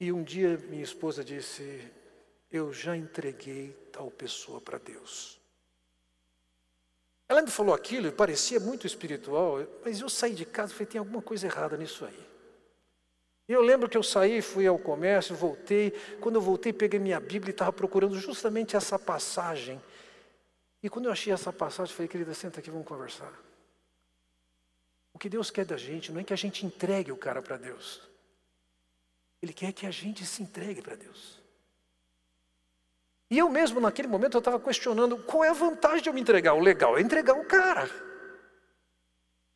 E 0.00 0.10
um 0.10 0.24
dia 0.24 0.58
minha 0.58 0.82
esposa 0.82 1.22
disse: 1.22 1.88
Eu 2.50 2.72
já 2.72 2.96
entreguei 2.96 3.70
tal 3.92 4.10
pessoa 4.10 4.60
para 4.60 4.78
Deus. 4.78 5.43
Ela 7.34 7.42
me 7.42 7.50
falou 7.50 7.74
aquilo 7.74 8.06
e 8.06 8.12
parecia 8.12 8.60
muito 8.60 8.86
espiritual, 8.86 9.58
mas 9.84 10.00
eu 10.00 10.08
saí 10.08 10.34
de 10.34 10.44
casa 10.44 10.70
e 10.70 10.74
falei, 10.76 10.86
tem 10.86 11.00
alguma 11.00 11.20
coisa 11.20 11.48
errada 11.48 11.76
nisso 11.76 12.04
aí. 12.04 12.26
E 13.48 13.52
eu 13.52 13.60
lembro 13.60 13.88
que 13.88 13.96
eu 13.96 14.04
saí, 14.04 14.40
fui 14.40 14.68
ao 14.68 14.78
comércio, 14.78 15.34
voltei. 15.34 15.90
Quando 16.20 16.36
eu 16.36 16.40
voltei, 16.40 16.72
peguei 16.72 17.00
minha 17.00 17.18
Bíblia 17.18 17.50
e 17.50 17.50
estava 17.50 17.72
procurando 17.72 18.16
justamente 18.20 18.76
essa 18.76 19.00
passagem. 19.00 19.82
E 20.80 20.88
quando 20.88 21.06
eu 21.06 21.10
achei 21.10 21.32
essa 21.32 21.52
passagem, 21.52 21.92
falei, 21.92 22.06
querida, 22.06 22.32
senta 22.34 22.60
aqui, 22.60 22.70
vamos 22.70 22.86
conversar. 22.86 23.32
O 25.12 25.18
que 25.18 25.28
Deus 25.28 25.50
quer 25.50 25.64
da 25.64 25.76
gente 25.76 26.12
não 26.12 26.20
é 26.20 26.24
que 26.24 26.32
a 26.32 26.36
gente 26.36 26.64
entregue 26.64 27.10
o 27.10 27.16
cara 27.16 27.42
para 27.42 27.56
Deus. 27.56 28.00
Ele 29.42 29.52
quer 29.52 29.72
que 29.72 29.86
a 29.86 29.90
gente 29.90 30.24
se 30.24 30.40
entregue 30.40 30.80
para 30.80 30.94
Deus. 30.94 31.42
E 33.30 33.38
eu 33.38 33.48
mesmo, 33.48 33.80
naquele 33.80 34.08
momento, 34.08 34.34
eu 34.34 34.38
estava 34.38 34.60
questionando 34.60 35.16
qual 35.18 35.44
é 35.44 35.48
a 35.48 35.54
vantagem 35.54 36.02
de 36.02 36.08
eu 36.08 36.14
me 36.14 36.20
entregar. 36.20 36.54
O 36.54 36.60
legal 36.60 36.98
é 36.98 37.00
entregar 37.00 37.34
o 37.34 37.44
cara. 37.44 37.88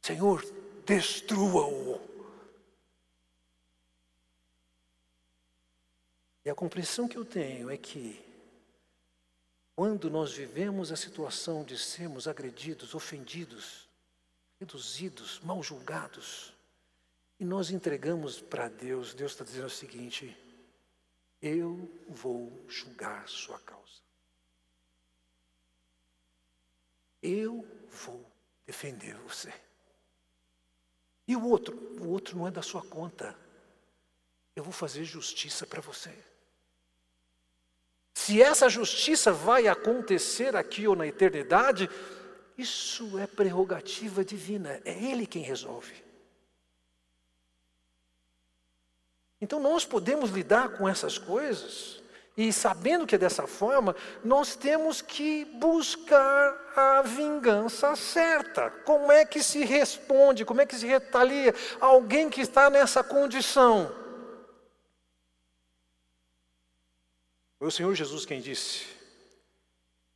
Senhor, 0.02 0.44
destrua-o. 0.86 2.00
E 6.44 6.50
a 6.50 6.54
compreensão 6.54 7.06
que 7.06 7.18
eu 7.18 7.26
tenho 7.26 7.70
é 7.70 7.76
que, 7.76 8.18
quando 9.76 10.08
nós 10.08 10.32
vivemos 10.32 10.90
a 10.90 10.96
situação 10.96 11.62
de 11.62 11.76
sermos 11.76 12.26
agredidos, 12.26 12.94
ofendidos, 12.94 13.86
reduzidos, 14.58 15.40
mal 15.40 15.62
julgados, 15.62 16.54
e 17.38 17.44
nós 17.44 17.70
entregamos 17.70 18.40
para 18.40 18.68
Deus, 18.68 19.12
Deus 19.12 19.32
está 19.32 19.44
dizendo 19.44 19.66
o 19.66 19.70
seguinte: 19.70 20.34
eu 21.40 21.88
vou 22.08 22.64
julgar 22.68 23.28
sua 23.28 23.58
causa. 23.60 24.02
Eu 27.22 27.66
vou 27.88 28.30
defender 28.66 29.14
você. 29.18 29.52
E 31.26 31.36
o 31.36 31.44
outro? 31.44 31.76
O 32.00 32.08
outro 32.08 32.36
não 32.36 32.46
é 32.46 32.50
da 32.50 32.62
sua 32.62 32.82
conta. 32.82 33.36
Eu 34.54 34.64
vou 34.64 34.72
fazer 34.72 35.04
justiça 35.04 35.66
para 35.66 35.80
você. 35.80 36.12
Se 38.14 38.42
essa 38.42 38.68
justiça 38.68 39.32
vai 39.32 39.68
acontecer 39.68 40.56
aqui 40.56 40.88
ou 40.88 40.96
na 40.96 41.06
eternidade, 41.06 41.88
isso 42.56 43.18
é 43.18 43.26
prerrogativa 43.26 44.24
divina, 44.24 44.80
é 44.84 44.92
Ele 45.04 45.26
quem 45.26 45.42
resolve. 45.42 46.07
Então 49.40 49.60
nós 49.60 49.84
podemos 49.84 50.30
lidar 50.30 50.70
com 50.70 50.88
essas 50.88 51.16
coisas 51.16 51.98
e 52.38 52.52
sabendo 52.52 53.04
que 53.04 53.16
é 53.16 53.18
dessa 53.18 53.48
forma, 53.48 53.96
nós 54.22 54.54
temos 54.54 55.02
que 55.02 55.44
buscar 55.44 56.72
a 56.76 57.02
vingança 57.02 57.96
certa. 57.96 58.70
Como 58.70 59.10
é 59.10 59.24
que 59.24 59.42
se 59.42 59.64
responde, 59.64 60.44
como 60.44 60.60
é 60.60 60.66
que 60.66 60.76
se 60.76 60.86
retalia 60.86 61.52
alguém 61.80 62.30
que 62.30 62.40
está 62.40 62.70
nessa 62.70 63.02
condição? 63.02 63.92
Foi 67.58 67.66
o 67.66 67.72
Senhor 67.72 67.92
Jesus 67.96 68.24
quem 68.24 68.40
disse: 68.40 68.86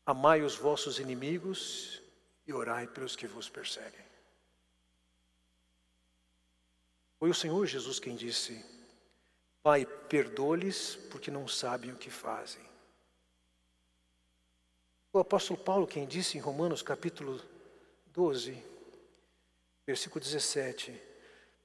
Amai 0.07 0.43
os 0.43 0.55
vossos 0.55 1.01
inimigos 1.01 2.01
e 2.47 2.53
orai 2.53 2.87
pelos 2.87 3.17
que 3.17 3.27
vos 3.27 3.49
perseguem. 3.49 4.07
Foi 7.19 7.31
o 7.31 7.35
Senhor 7.35 7.67
Jesus 7.67 7.99
quem 7.99 8.15
disse: 8.15 8.65
Pai, 9.63 9.87
perdoa-lhes 9.87 10.97
porque 11.11 11.31
não 11.31 11.47
sabem 11.47 11.93
o 11.93 11.97
que 11.97 12.11
fazem. 12.11 12.63
O 15.13 15.19
apóstolo 15.19 15.59
Paulo, 15.59 15.87
quem 15.87 16.07
disse 16.07 16.37
em 16.37 16.41
Romanos 16.41 16.83
capítulo 16.83 17.41
12, 18.07 18.61
versículo 19.87 20.21
17: 20.21 21.01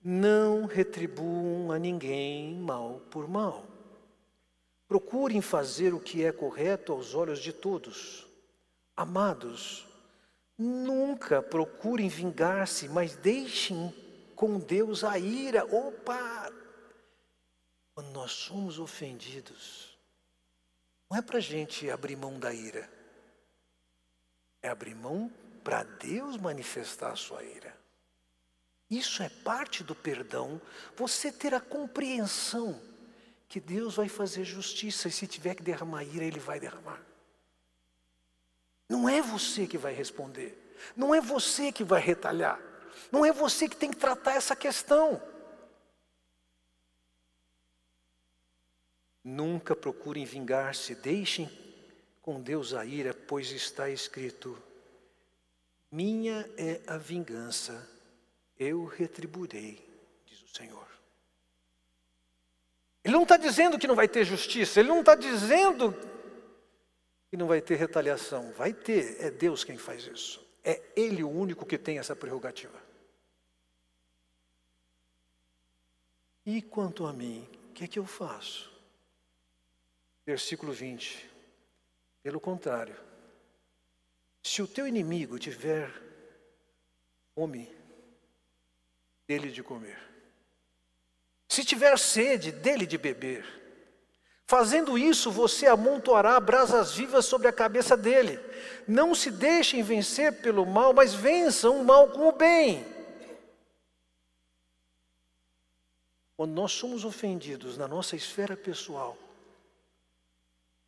Não 0.03 0.65
retribuam 0.65 1.71
a 1.71 1.79
ninguém 1.79 2.55
mal 2.55 3.01
por 3.09 3.27
mal. 3.27 3.65
Procurem 4.87 5.41
fazer 5.41 5.93
o 5.93 5.99
que 5.99 6.23
é 6.23 6.31
correto 6.31 6.93
aos 6.93 7.15
olhos 7.15 7.39
de 7.39 7.51
todos. 7.51 8.27
Amados, 8.95 9.87
Nunca 10.57 11.39
procurem 11.39 12.09
vingar-se, 12.09 12.89
mas 12.89 13.15
deixem 13.15 13.93
com 14.35 14.57
Deus 14.57 15.03
a 15.03 15.19
ira. 15.19 15.63
Opa! 15.65 16.51
Quando 17.97 18.11
nós 18.11 18.31
somos 18.31 18.77
ofendidos, 18.77 19.97
não 21.09 21.17
é 21.17 21.21
para 21.23 21.39
a 21.39 21.41
gente 21.41 21.89
abrir 21.89 22.15
mão 22.15 22.37
da 22.37 22.53
ira, 22.53 22.87
é 24.61 24.69
abrir 24.69 24.93
mão 24.93 25.33
para 25.63 25.81
Deus 25.81 26.37
manifestar 26.37 27.13
a 27.13 27.15
sua 27.15 27.43
ira. 27.43 27.75
Isso 28.87 29.23
é 29.23 29.29
parte 29.29 29.83
do 29.83 29.95
perdão, 29.95 30.61
você 30.95 31.31
ter 31.31 31.55
a 31.55 31.59
compreensão 31.59 32.79
que 33.49 33.59
Deus 33.59 33.95
vai 33.95 34.07
fazer 34.07 34.43
justiça 34.43 35.07
e 35.07 35.11
se 35.11 35.25
tiver 35.25 35.55
que 35.55 35.63
derramar 35.63 36.03
ira, 36.03 36.23
Ele 36.23 36.39
vai 36.39 36.59
derramar. 36.59 37.01
Não 38.87 39.09
é 39.09 39.23
você 39.23 39.65
que 39.65 39.75
vai 39.75 39.93
responder, 39.95 40.55
não 40.95 41.15
é 41.15 41.19
você 41.19 41.71
que 41.71 41.83
vai 41.83 41.99
retalhar, 41.99 42.61
não 43.11 43.25
é 43.25 43.31
você 43.31 43.67
que 43.67 43.75
tem 43.75 43.89
que 43.89 43.97
tratar 43.97 44.35
essa 44.35 44.55
questão. 44.55 45.19
Nunca 49.29 49.75
procurem 49.75 50.23
vingar-se, 50.23 50.95
deixem 50.95 51.51
com 52.21 52.39
Deus 52.39 52.73
a 52.73 52.85
ira, 52.85 53.13
pois 53.13 53.51
está 53.51 53.89
escrito: 53.89 54.57
Minha 55.91 56.49
é 56.55 56.79
a 56.87 56.97
vingança, 56.97 57.85
eu 58.57 58.85
retribuirei, 58.85 59.85
diz 60.25 60.41
o 60.43 60.55
Senhor. 60.55 60.87
Ele 63.03 63.15
não 63.15 63.23
está 63.23 63.35
dizendo 63.35 63.77
que 63.77 63.85
não 63.85 63.95
vai 63.95 64.07
ter 64.07 64.23
justiça, 64.23 64.79
ele 64.79 64.87
não 64.87 65.01
está 65.01 65.13
dizendo 65.13 65.93
que 67.29 67.35
não 67.35 67.47
vai 67.47 67.59
ter 67.59 67.75
retaliação. 67.75 68.53
Vai 68.53 68.71
ter, 68.71 69.17
é 69.19 69.29
Deus 69.29 69.65
quem 69.65 69.77
faz 69.77 70.07
isso. 70.07 70.41
É 70.63 70.81
Ele 70.95 71.21
o 71.21 71.29
único 71.29 71.65
que 71.65 71.77
tem 71.77 71.99
essa 71.99 72.15
prerrogativa. 72.15 72.81
E 76.45 76.61
quanto 76.61 77.05
a 77.05 77.11
mim, 77.11 77.45
o 77.69 77.73
que 77.73 77.83
é 77.83 77.87
que 77.89 77.99
eu 77.99 78.05
faço? 78.05 78.76
Versículo 80.27 80.73
20. 80.73 81.25
Pelo 82.21 82.41
contrário, 82.41 82.97
se 84.43 84.61
o 84.61 84.67
teu 84.67 84.85
inimigo 84.85 85.39
tiver 85.39 85.89
fome, 87.33 87.73
dele 89.25 89.49
de 89.49 89.63
comer. 89.63 89.97
Se 91.47 91.63
tiver 91.63 91.97
sede, 91.97 92.51
dele 92.51 92.85
de 92.85 92.97
beber. 92.97 93.45
Fazendo 94.45 94.97
isso, 94.97 95.31
você 95.31 95.65
amontoará 95.65 96.37
brasas 96.41 96.93
vivas 96.93 97.25
sobre 97.25 97.47
a 97.47 97.53
cabeça 97.53 97.95
dele. 97.95 98.37
Não 98.85 99.15
se 99.15 99.31
deixem 99.31 99.81
vencer 99.81 100.41
pelo 100.41 100.65
mal, 100.65 100.93
mas 100.93 101.13
vençam 101.13 101.79
o 101.79 101.85
mal 101.85 102.09
com 102.09 102.27
o 102.27 102.33
bem. 102.33 102.85
Quando 106.35 106.51
nós 106.51 106.73
somos 106.73 107.05
ofendidos 107.05 107.77
na 107.77 107.87
nossa 107.87 108.15
esfera 108.15 108.57
pessoal, 108.57 109.17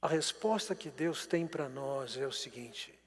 a 0.02 0.08
resposta 0.08 0.74
que 0.74 0.90
Deus 0.90 1.26
tem 1.26 1.46
para 1.46 1.68
nós 1.68 2.16
é 2.16 2.26
o 2.26 2.32
seguinte: 2.32 2.98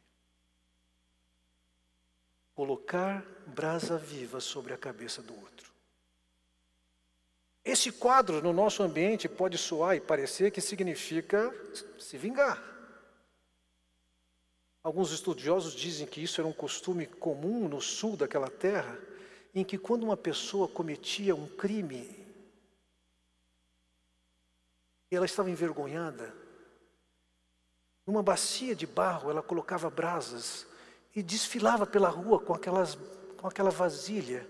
colocar 2.55 3.25
brasa 3.47 3.97
viva 3.97 4.41
sobre 4.41 4.75
a 4.75 4.79
cabeça 4.79 5.23
do 5.23 5.35
outro. 5.35 5.73
Esse 7.65 7.93
quadro 7.93 8.43
no 8.43 8.53
nosso 8.53 8.83
ambiente 8.83 9.29
pode 9.29 9.57
soar 9.57 9.97
e 9.97 10.01
parecer 10.01 10.51
que 10.51 10.61
significa 10.61 11.55
se 11.99 12.19
vingar. 12.19 12.63
Alguns 14.83 15.13
estudiosos 15.13 15.75
dizem 15.75 16.07
que 16.07 16.21
isso 16.21 16.41
era 16.41 16.49
um 16.49 16.53
costume 16.53 17.07
comum 17.07 17.69
no 17.69 17.81
sul 17.81 18.17
daquela 18.17 18.51
terra, 18.51 18.99
em 19.55 19.65
que 19.65 19.79
quando 19.79 20.03
uma 20.03 20.17
pessoa 20.17 20.67
cometia 20.67 21.37
um 21.37 21.47
crime, 21.47 22.27
ela 25.09 25.27
estava 25.27 25.51
envergonhada, 25.51 26.35
numa 28.07 28.23
bacia 28.23 28.75
de 28.75 28.87
barro, 28.87 29.31
ela 29.31 29.43
colocava 29.43 29.89
brasas 29.89 30.67
e 31.15 31.23
desfilava 31.23 31.87
pela 31.87 32.09
rua 32.09 32.41
com, 32.41 32.55
aquelas, 32.55 32.97
com 33.37 33.47
aquela 33.47 33.71
vasilha, 33.71 34.49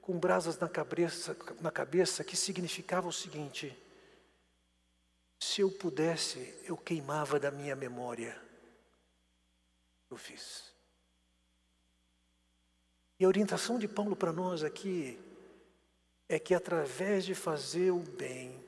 com 0.00 0.18
brasas 0.18 0.58
na 0.58 0.68
cabeça, 0.68 1.36
na 1.60 1.70
cabeça, 1.70 2.24
que 2.24 2.36
significava 2.36 3.08
o 3.08 3.12
seguinte: 3.12 3.76
se 5.38 5.60
eu 5.60 5.70
pudesse, 5.70 6.54
eu 6.64 6.76
queimava 6.76 7.38
da 7.38 7.50
minha 7.50 7.76
memória. 7.76 8.40
Eu 10.10 10.16
fiz. 10.16 10.72
E 13.18 13.24
a 13.24 13.28
orientação 13.28 13.78
de 13.78 13.88
Paulo 13.88 14.14
para 14.14 14.32
nós 14.32 14.62
aqui 14.62 15.18
é 16.28 16.38
que 16.38 16.54
através 16.54 17.24
de 17.24 17.34
fazer 17.34 17.90
o 17.90 17.98
bem, 17.98 18.64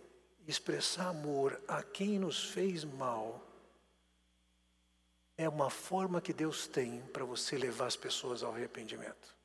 expressar 0.46 1.08
amor 1.08 1.60
a 1.66 1.82
quem 1.82 2.18
nos 2.18 2.44
fez 2.44 2.84
mal, 2.84 3.45
é 5.38 5.48
uma 5.48 5.68
forma 5.68 6.20
que 6.20 6.32
Deus 6.32 6.66
tem 6.66 7.00
para 7.12 7.24
você 7.24 7.56
levar 7.56 7.86
as 7.86 7.96
pessoas 7.96 8.42
ao 8.42 8.54
arrependimento. 8.54 9.36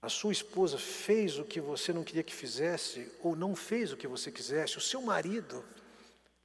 A 0.00 0.08
sua 0.08 0.32
esposa 0.32 0.78
fez 0.78 1.38
o 1.38 1.44
que 1.44 1.60
você 1.60 1.92
não 1.92 2.04
queria 2.04 2.22
que 2.22 2.34
fizesse, 2.34 3.12
ou 3.20 3.34
não 3.34 3.54
fez 3.54 3.92
o 3.92 3.96
que 3.96 4.06
você 4.06 4.30
quisesse, 4.30 4.78
o 4.78 4.80
seu 4.80 5.02
marido 5.02 5.64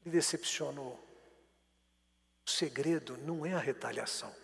lhe 0.04 0.12
decepcionou. 0.12 1.00
O 2.46 2.50
segredo 2.50 3.16
não 3.20 3.46
é 3.46 3.54
a 3.54 3.60
retaliação, 3.60 4.36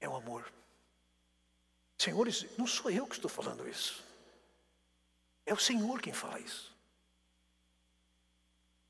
é 0.00 0.08
o 0.08 0.16
amor. 0.16 0.50
Senhores, 1.98 2.46
não 2.56 2.66
sou 2.66 2.90
eu 2.90 3.06
que 3.06 3.16
estou 3.16 3.30
falando 3.30 3.68
isso, 3.68 4.02
é 5.44 5.52
o 5.52 5.58
Senhor 5.58 6.00
quem 6.00 6.12
fala 6.12 6.40
isso. 6.40 6.67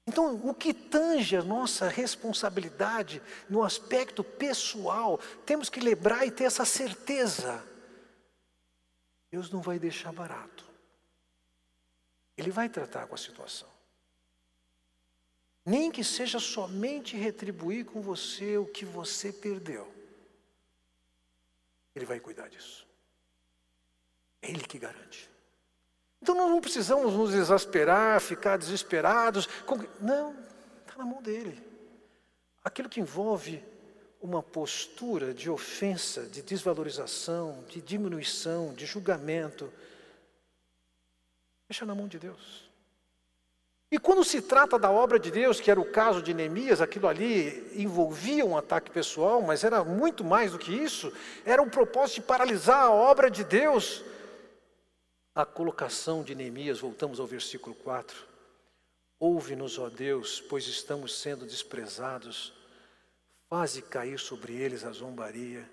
Então, 0.09 0.37
o 0.37 0.55
que 0.55 0.73
tange 0.73 1.37
a 1.37 1.43
nossa 1.43 1.87
responsabilidade 1.87 3.21
no 3.47 3.63
aspecto 3.63 4.25
pessoal, 4.25 5.19
temos 5.45 5.69
que 5.69 5.81
lembrar 5.81 6.25
e 6.25 6.31
ter 6.31 6.45
essa 6.45 6.65
certeza. 6.65 7.63
Deus 9.31 9.51
não 9.51 9.61
vai 9.61 9.79
deixar 9.79 10.11
barato. 10.11 10.67
Ele 12.39 12.51
vai 12.51 12.71
tratar 12.71 13.07
com 13.07 13.15
a 13.15 13.19
situação. 13.19 13.69
Nem 15.63 15.91
que 15.91 16.03
seja 16.03 16.41
somente 16.41 17.15
retribuir 17.15 17.85
com 17.85 18.01
você 18.01 18.57
o 18.57 18.65
que 18.65 18.87
você 18.87 19.31
perdeu. 19.31 19.93
Ele 21.95 22.07
vai 22.07 22.19
cuidar 22.19 22.49
disso. 22.49 22.89
É 24.41 24.49
Ele 24.49 24.65
que 24.65 24.79
garante. 24.79 25.29
Então 26.21 26.35
nós 26.35 26.51
não 26.51 26.61
precisamos 26.61 27.15
nos 27.15 27.33
exasperar, 27.35 28.21
ficar 28.21 28.57
desesperados. 28.57 29.49
Não, 30.01 30.35
está 30.87 30.99
na 30.99 31.05
mão 31.05 31.23
dele. 31.23 31.63
Aquilo 32.65 32.89
que 32.89 33.01
envolve 33.01 33.63
uma 34.21 34.43
postura 34.43 35.33
de 35.33 35.49
ofensa, 35.49 36.23
de 36.27 36.43
desvalorização, 36.43 37.65
de 37.69 37.81
diminuição, 37.81 38.75
de 38.75 38.85
julgamento, 38.85 39.73
deixa 41.69 41.87
na 41.87 41.95
mão 41.95 42.09
de 42.09 42.19
Deus. 42.19 42.69
E 43.91 43.99
quando 43.99 44.23
se 44.23 44.43
trata 44.43 44.79
da 44.79 44.91
obra 44.91 45.19
de 45.19 45.31
Deus, 45.31 45.61
que 45.61 45.71
era 45.71 45.81
o 45.81 45.91
caso 45.91 46.21
de 46.21 46.35
Neemias, 46.35 46.83
aquilo 46.83 47.09
ali 47.09 47.73
envolvia 47.75 48.45
um 48.45 48.57
ataque 48.57 48.91
pessoal, 48.91 49.41
mas 49.41 49.65
era 49.65 49.83
muito 49.83 50.23
mais 50.23 50.53
do 50.53 50.59
que 50.59 50.73
isso, 50.73 51.11
era 51.45 51.63
um 51.63 51.71
propósito 51.71 52.17
de 52.17 52.27
paralisar 52.27 52.85
a 52.85 52.91
obra 52.91 53.31
de 53.31 53.45
Deus 53.45 54.05
a 55.39 55.47
colocação 55.47 56.25
de 56.25 56.35
Neemias, 56.35 56.81
voltamos 56.81 57.21
ao 57.21 57.27
versículo 57.27 57.73
4. 57.77 58.27
Ouve-nos, 59.21 59.79
ó 59.79 59.89
Deus, 59.89 60.41
pois 60.41 60.67
estamos 60.67 61.17
sendo 61.17 61.47
desprezados. 61.47 62.53
Faze 63.49 63.81
cair 63.83 64.19
sobre 64.19 64.55
eles 64.55 64.83
a 64.83 64.91
zombaria, 64.91 65.65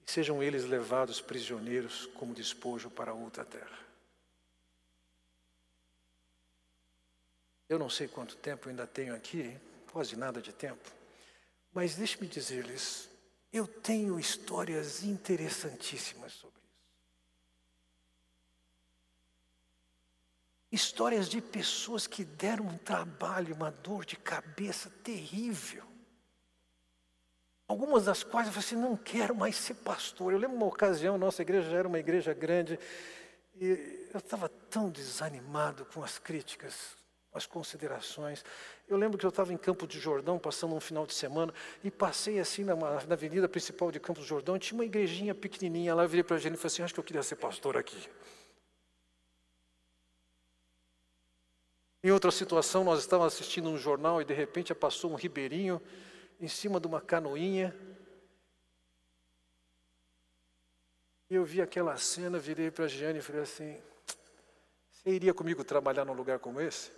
e 0.00 0.10
sejam 0.10 0.42
eles 0.42 0.64
levados 0.64 1.20
prisioneiros 1.20 2.06
como 2.14 2.32
despojo 2.32 2.88
para 2.88 3.12
outra 3.12 3.44
terra. 3.44 3.78
Eu 7.68 7.78
não 7.78 7.90
sei 7.90 8.08
quanto 8.08 8.36
tempo 8.36 8.70
ainda 8.70 8.86
tenho 8.86 9.14
aqui, 9.14 9.54
quase 9.92 10.16
nada 10.16 10.40
de 10.40 10.50
tempo, 10.50 10.90
mas 11.74 11.94
deixe-me 11.94 12.26
dizer-lhes, 12.26 13.10
eu 13.52 13.66
tenho 13.66 14.18
histórias 14.18 15.04
interessantíssimas 15.04 16.32
sobre 16.32 16.57
Histórias 20.70 21.28
de 21.28 21.40
pessoas 21.40 22.06
que 22.06 22.24
deram 22.24 22.66
um 22.66 22.76
trabalho, 22.78 23.54
uma 23.54 23.70
dor 23.70 24.04
de 24.04 24.16
cabeça 24.16 24.90
terrível. 25.02 25.84
Algumas 27.66 28.04
das 28.04 28.22
quais 28.22 28.46
eu 28.46 28.52
falei 28.52 28.66
assim, 28.66 28.76
não 28.76 28.96
quero 28.96 29.34
mais 29.34 29.56
ser 29.56 29.74
pastor. 29.74 30.32
Eu 30.32 30.38
lembro 30.38 30.56
uma 30.56 30.66
ocasião, 30.66 31.18
nossa 31.18 31.42
igreja 31.42 31.70
já 31.70 31.78
era 31.78 31.88
uma 31.88 31.98
igreja 31.98 32.32
grande, 32.34 32.78
e 33.54 34.08
eu 34.12 34.18
estava 34.18 34.48
tão 34.48 34.90
desanimado 34.90 35.84
com 35.86 36.02
as 36.02 36.18
críticas. 36.18 36.96
as 37.32 37.46
considerações. 37.46 38.44
Eu 38.88 38.96
lembro 38.96 39.18
que 39.18 39.24
eu 39.24 39.28
estava 39.28 39.52
em 39.52 39.56
Campo 39.56 39.86
de 39.86 40.00
Jordão, 40.00 40.38
passando 40.38 40.74
um 40.74 40.80
final 40.80 41.06
de 41.06 41.14
semana, 41.14 41.52
e 41.84 41.90
passei 41.90 42.40
assim 42.40 42.64
na, 42.64 42.74
na 42.74 43.14
avenida 43.14 43.48
principal 43.48 43.92
de 43.92 44.00
Campos 44.00 44.24
de 44.24 44.28
Jordão, 44.28 44.58
tinha 44.58 44.76
uma 44.76 44.84
igrejinha 44.84 45.34
pequenininha 45.34 45.94
lá, 45.94 46.02
eu 46.02 46.08
virei 46.08 46.24
para 46.24 46.36
a 46.36 46.38
gente 46.38 46.54
e 46.54 46.56
falei 46.56 46.66
assim, 46.66 46.82
acho 46.82 46.94
que 46.94 47.00
eu 47.00 47.04
queria 47.04 47.22
ser 47.22 47.36
pastor 47.36 47.76
aqui. 47.76 48.08
Em 52.08 52.10
outra 52.10 52.30
situação, 52.30 52.84
nós 52.84 53.00
estávamos 53.00 53.34
assistindo 53.34 53.68
um 53.68 53.76
jornal 53.76 54.22
e 54.22 54.24
de 54.24 54.32
repente 54.32 54.74
passou 54.74 55.12
um 55.12 55.14
ribeirinho 55.14 55.78
em 56.40 56.48
cima 56.48 56.80
de 56.80 56.86
uma 56.86 57.02
canoinha. 57.02 57.76
Eu 61.28 61.44
vi 61.44 61.60
aquela 61.60 61.98
cena, 61.98 62.38
virei 62.38 62.70
para 62.70 62.86
a 62.86 62.88
Giane 62.88 63.18
e 63.18 63.20
falei 63.20 63.42
assim: 63.42 63.78
Você 64.90 65.10
iria 65.10 65.34
comigo 65.34 65.62
trabalhar 65.62 66.06
num 66.06 66.14
lugar 66.14 66.38
como 66.38 66.62
esse? 66.62 66.90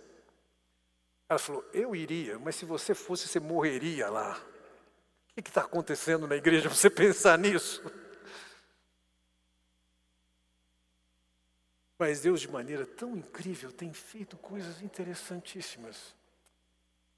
Ela 1.27 1.37
falou: 1.37 1.65
Eu 1.73 1.93
iria, 1.93 2.39
mas 2.39 2.55
se 2.55 2.63
você 2.63 2.95
fosse, 2.95 3.27
você 3.27 3.37
morreria 3.37 4.09
lá. 4.09 4.41
O 5.37 5.43
que 5.43 5.49
está 5.49 5.59
acontecendo 5.59 6.25
na 6.25 6.37
igreja? 6.37 6.69
Você 6.69 6.87
pensar 6.89 7.37
nisso? 7.37 7.83
Mas 12.01 12.19
Deus, 12.19 12.41
de 12.41 12.47
maneira 12.49 12.83
tão 12.83 13.15
incrível, 13.15 13.71
tem 13.71 13.93
feito 13.93 14.35
coisas 14.35 14.81
interessantíssimas. 14.81 16.15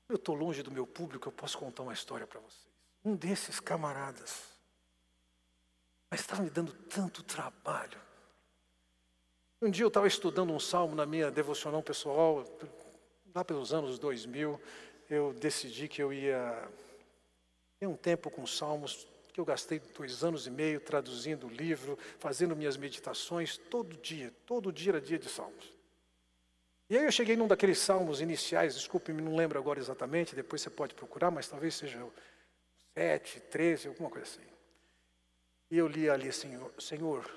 Eu 0.10 0.18
estou 0.18 0.36
longe 0.36 0.62
do 0.62 0.70
meu 0.70 0.86
público, 0.86 1.30
eu 1.30 1.32
posso 1.32 1.58
contar 1.58 1.84
uma 1.84 1.94
história 1.94 2.28
para 2.28 2.42
vocês. 2.42 2.68
Um 3.06 3.16
desses 3.16 3.62
camaradas, 3.62 4.44
mas 6.12 6.20
estava 6.20 6.44
me 6.44 6.50
dando 6.50 6.74
tanto 6.74 7.24
trabalho. 7.24 7.98
Um 9.62 9.72
dia 9.72 9.86
eu 9.86 9.88
estava 9.88 10.06
estudando 10.06 10.52
um 10.52 10.60
salmo 10.60 10.96
na 10.96 11.06
minha 11.06 11.32
devocional 11.32 11.82
pessoal, 11.82 12.46
lá 13.34 13.46
pelos 13.46 13.72
anos 13.72 13.98
2000, 13.98 14.60
eu 15.10 15.32
decidi 15.32 15.88
que 15.88 16.04
eu 16.04 16.12
ia 16.12 16.70
ter 17.80 17.88
um 17.88 17.96
tempo 17.96 18.30
com 18.30 18.46
salmos, 18.46 19.08
que 19.34 19.40
eu 19.40 19.46
gastei 19.46 19.80
dois 19.80 20.24
anos 20.24 20.46
e 20.46 20.52
meio 20.52 20.80
traduzindo 20.80 21.48
o 21.48 21.50
livro, 21.50 21.98
fazendo 22.20 22.56
minhas 22.56 22.78
meditações, 22.78 23.58
todo 23.58 23.98
dia, 23.98 24.32
todo 24.46 24.72
dia 24.72 24.92
era 24.92 25.02
dia 25.02 25.18
de 25.18 25.28
salmos. 25.28 25.74
E 26.90 26.98
aí 26.98 27.04
eu 27.04 27.12
cheguei 27.12 27.36
num 27.36 27.48
daqueles 27.48 27.80
salmos 27.80 28.22
iniciais, 28.22 28.76
desculpe-me, 28.76 29.22
não 29.22 29.36
lembro 29.36 29.58
agora 29.58 29.80
exatamente, 29.80 30.36
depois 30.36 30.62
você 30.62 30.70
pode 30.70 30.94
procurar, 30.94 31.32
mas 31.32 31.48
talvez 31.48 31.74
seja 31.74 32.04
o 32.04 32.14
7, 32.94 33.40
13, 33.40 33.88
alguma 33.88 34.10
coisa 34.10 34.28
assim. 34.28 34.48
E 35.72 35.78
eu 35.78 35.88
li 35.88 36.08
ali, 36.08 36.32
Senhor, 36.32 36.72
Senhor, 36.80 37.30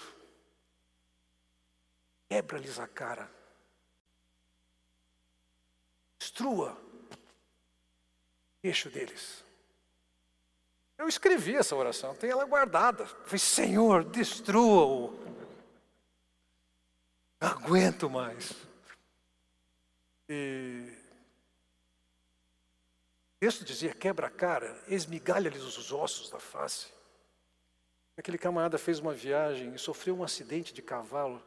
quebra-lhes 2.28 2.78
a 2.78 2.86
cara 2.86 3.30
destrua 6.36 6.72
o 6.72 8.60
queixo 8.60 8.90
deles. 8.90 9.45
Eu 10.98 11.08
escrevi 11.08 11.54
essa 11.54 11.76
oração, 11.76 12.14
tenho 12.14 12.32
ela 12.32 12.44
guardada. 12.44 13.06
falei, 13.06 13.38
Senhor, 13.38 14.04
destrua-o. 14.04 15.12
Não 17.40 17.48
aguento 17.48 18.08
mais. 18.08 18.52
E 20.28 20.90
o 23.36 23.38
texto 23.40 23.64
dizia: 23.64 23.94
quebra 23.94 24.28
a 24.28 24.30
cara, 24.30 24.82
esmigalha-lhes 24.88 25.62
os 25.62 25.92
ossos 25.92 26.30
da 26.30 26.40
face. 26.40 26.88
Aquele 28.16 28.38
camarada 28.38 28.78
fez 28.78 28.98
uma 28.98 29.12
viagem 29.12 29.74
e 29.74 29.78
sofreu 29.78 30.16
um 30.16 30.24
acidente 30.24 30.72
de 30.72 30.80
cavalo 30.80 31.42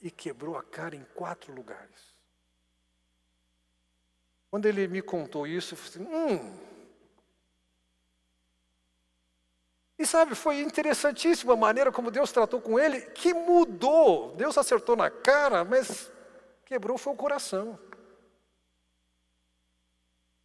e 0.00 0.10
quebrou 0.10 0.56
a 0.56 0.62
cara 0.62 0.94
em 0.94 1.04
quatro 1.14 1.52
lugares. 1.52 2.12
Quando 4.48 4.66
ele 4.66 4.86
me 4.86 5.02
contou 5.02 5.46
isso, 5.46 5.74
eu 5.74 5.78
falei 5.78 6.08
hum. 6.08 6.71
E 9.98 10.06
sabe, 10.06 10.34
foi 10.34 10.60
interessantíssima 10.60 11.52
a 11.52 11.56
maneira 11.56 11.92
como 11.92 12.10
Deus 12.10 12.32
tratou 12.32 12.60
com 12.60 12.78
ele, 12.78 13.00
que 13.00 13.32
mudou. 13.32 14.34
Deus 14.36 14.56
acertou 14.58 14.96
na 14.96 15.10
cara, 15.10 15.64
mas 15.64 16.10
quebrou 16.64 16.98
foi 16.98 17.12
o 17.12 17.16
coração. 17.16 17.78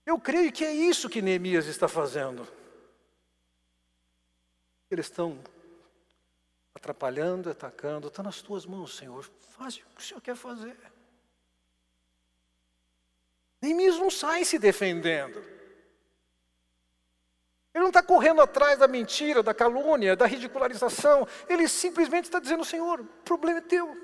Eu 0.06 0.20
creio 0.20 0.52
que 0.52 0.64
é 0.64 0.72
isso 0.72 1.10
que 1.10 1.22
Neemias 1.22 1.66
está 1.66 1.88
fazendo. 1.88 2.48
Eles 4.90 5.08
estão 5.08 5.38
atrapalhando, 6.74 7.50
atacando, 7.50 8.08
está 8.08 8.24
nas 8.24 8.42
tuas 8.42 8.66
mãos, 8.66 8.96
Senhor. 8.96 9.30
Faz 9.58 9.76
o 9.78 9.80
que 9.96 10.02
o 10.02 10.06
Senhor 10.06 10.22
quer 10.22 10.36
fazer. 10.36 10.78
Neemias 13.62 13.98
não 13.98 14.10
sai 14.10 14.46
se 14.46 14.60
defendendo. 14.60 15.57
Ele 17.78 17.84
não 17.84 17.90
está 17.90 18.02
correndo 18.02 18.42
atrás 18.42 18.80
da 18.80 18.88
mentira, 18.88 19.44
da 19.44 19.54
calúnia, 19.54 20.16
da 20.16 20.26
ridicularização. 20.26 21.28
Ele 21.48 21.68
simplesmente 21.68 22.26
está 22.26 22.40
dizendo: 22.40 22.66
Senhor, 22.66 23.02
o 23.02 23.06
problema 23.24 23.60
é 23.60 23.62
teu. 23.62 23.96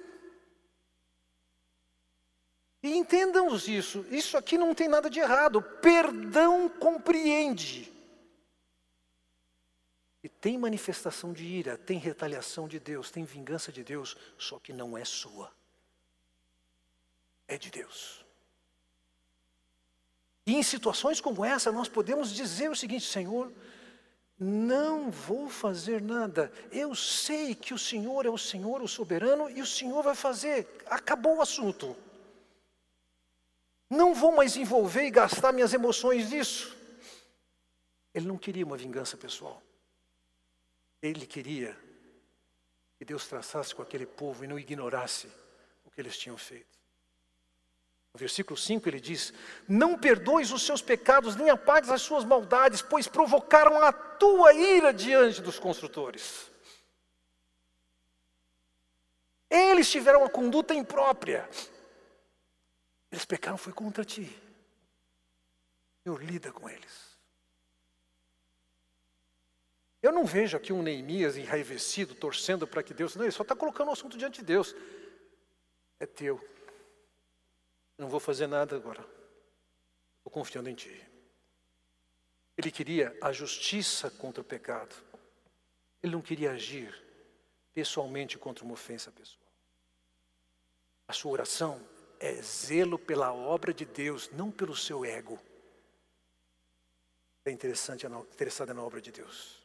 E 2.83 2.95
entendamos 2.95 3.67
isso, 3.67 4.05
isso 4.11 4.37
aqui 4.37 4.59
não 4.59 4.75
tem 4.75 4.87
nada 4.87 5.09
de 5.09 5.19
errado. 5.19 5.59
Perdão 5.59 6.69
compreende. 6.69 7.91
E 10.21 10.29
tem 10.29 10.55
manifestação 10.55 11.33
de 11.33 11.43
ira, 11.43 11.75
tem 11.75 11.97
retaliação 11.97 12.67
de 12.67 12.79
Deus, 12.79 13.09
tem 13.09 13.25
vingança 13.25 13.71
de 13.71 13.83
Deus, 13.83 14.15
só 14.37 14.59
que 14.59 14.71
não 14.71 14.95
é 14.95 15.03
sua. 15.03 15.51
É 17.47 17.57
de 17.57 17.71
Deus. 17.71 18.22
E 20.45 20.55
em 20.55 20.63
situações 20.63 21.21
como 21.21 21.45
essa, 21.45 21.71
nós 21.71 21.87
podemos 21.87 22.33
dizer 22.33 22.69
o 22.69 22.75
seguinte: 22.75 23.05
Senhor, 23.05 23.51
não 24.37 25.09
vou 25.09 25.49
fazer 25.49 26.01
nada. 26.01 26.51
Eu 26.71 26.93
sei 26.93 27.55
que 27.55 27.73
o 27.73 27.79
Senhor 27.79 28.25
é 28.25 28.29
o 28.29 28.37
Senhor, 28.37 28.81
o 28.81 28.87
soberano, 28.87 29.49
e 29.49 29.61
o 29.61 29.65
Senhor 29.65 30.03
vai 30.03 30.15
fazer. 30.15 30.67
Acabou 30.87 31.37
o 31.37 31.41
assunto. 31.41 31.95
Não 33.89 34.13
vou 34.13 34.31
mais 34.31 34.55
envolver 34.57 35.05
e 35.05 35.11
gastar 35.11 35.53
minhas 35.53 35.73
emoções 35.73 36.31
nisso. 36.31 36.75
Ele 38.13 38.27
não 38.27 38.37
queria 38.37 38.65
uma 38.65 38.77
vingança 38.77 39.15
pessoal. 39.15 39.61
Ele 41.01 41.25
queria 41.25 41.77
que 42.97 43.05
Deus 43.05 43.27
traçasse 43.27 43.73
com 43.73 43.81
aquele 43.81 44.05
povo 44.05 44.43
e 44.43 44.47
não 44.47 44.59
ignorasse 44.59 45.27
o 45.85 45.91
que 45.91 46.01
eles 46.01 46.17
tinham 46.17 46.37
feito. 46.37 46.82
No 48.13 48.19
versículo 48.19 48.55
5 48.55 48.87
ele 48.87 48.99
diz: 48.99 49.33
Não 49.67 49.97
perdoes 49.97 50.51
os 50.51 50.63
seus 50.63 50.81
pecados, 50.81 51.35
nem 51.35 51.49
apagues 51.49 51.89
as 51.89 52.01
suas 52.01 52.23
maldades, 52.23 52.81
pois 52.81 53.07
provocaram 53.07 53.81
a 53.81 53.91
tua 53.91 54.53
ira 54.53 54.93
diante 54.93 55.41
dos 55.41 55.57
construtores. 55.57 56.51
Eles 59.49 59.89
tiveram 59.89 60.19
uma 60.19 60.29
conduta 60.29 60.75
imprópria. 60.75 61.49
Eles 63.11 63.25
pecaram 63.25 63.57
foi 63.57 63.73
contra 63.73 64.05
ti. 64.05 64.35
Senhor, 66.03 66.23
lida 66.23 66.51
com 66.51 66.69
eles. 66.69 67.13
Eu 70.01 70.11
não 70.11 70.25
vejo 70.25 70.57
aqui 70.57 70.73
um 70.73 70.83
Neemias 70.83 71.37
enraivecido, 71.37 72.13
torcendo 72.13 72.67
para 72.67 72.83
que 72.83 72.93
Deus. 72.93 73.15
Não, 73.15 73.23
ele 73.23 73.31
só 73.31 73.43
está 73.43 73.55
colocando 73.55 73.87
o 73.87 73.91
assunto 73.91 74.17
diante 74.17 74.41
de 74.41 74.45
Deus. 74.45 74.75
É 75.99 76.05
teu. 76.05 76.52
Não 77.97 78.09
vou 78.09 78.19
fazer 78.19 78.47
nada 78.47 78.75
agora. 78.75 79.01
Estou 80.17 80.31
confiando 80.31 80.69
em 80.69 80.75
Ti. 80.75 81.09
Ele 82.57 82.71
queria 82.71 83.17
a 83.21 83.31
justiça 83.31 84.09
contra 84.11 84.41
o 84.41 84.45
pecado. 84.45 84.95
Ele 86.01 86.13
não 86.13 86.21
queria 86.21 86.51
agir 86.51 86.93
pessoalmente 87.73 88.37
contra 88.37 88.63
uma 88.63 88.73
ofensa 88.73 89.11
pessoal. 89.11 89.43
A 91.07 91.13
sua 91.13 91.31
oração 91.31 91.81
é 92.19 92.33
zelo 92.41 92.97
pela 92.97 93.33
obra 93.33 93.73
de 93.73 93.85
Deus, 93.85 94.29
não 94.31 94.51
pelo 94.51 94.75
seu 94.75 95.03
ego. 95.03 95.39
É 97.45 97.51
interessante, 97.51 98.05
interessada 98.05 98.73
na 98.73 98.81
obra 98.81 99.01
de 99.01 99.11
Deus. 99.11 99.61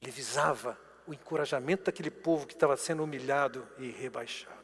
Ele 0.00 0.10
visava 0.10 0.78
o 1.06 1.14
encorajamento 1.14 1.84
daquele 1.84 2.10
povo 2.10 2.46
que 2.46 2.52
estava 2.52 2.76
sendo 2.76 3.02
humilhado 3.02 3.66
e 3.78 3.90
rebaixado. 3.90 4.61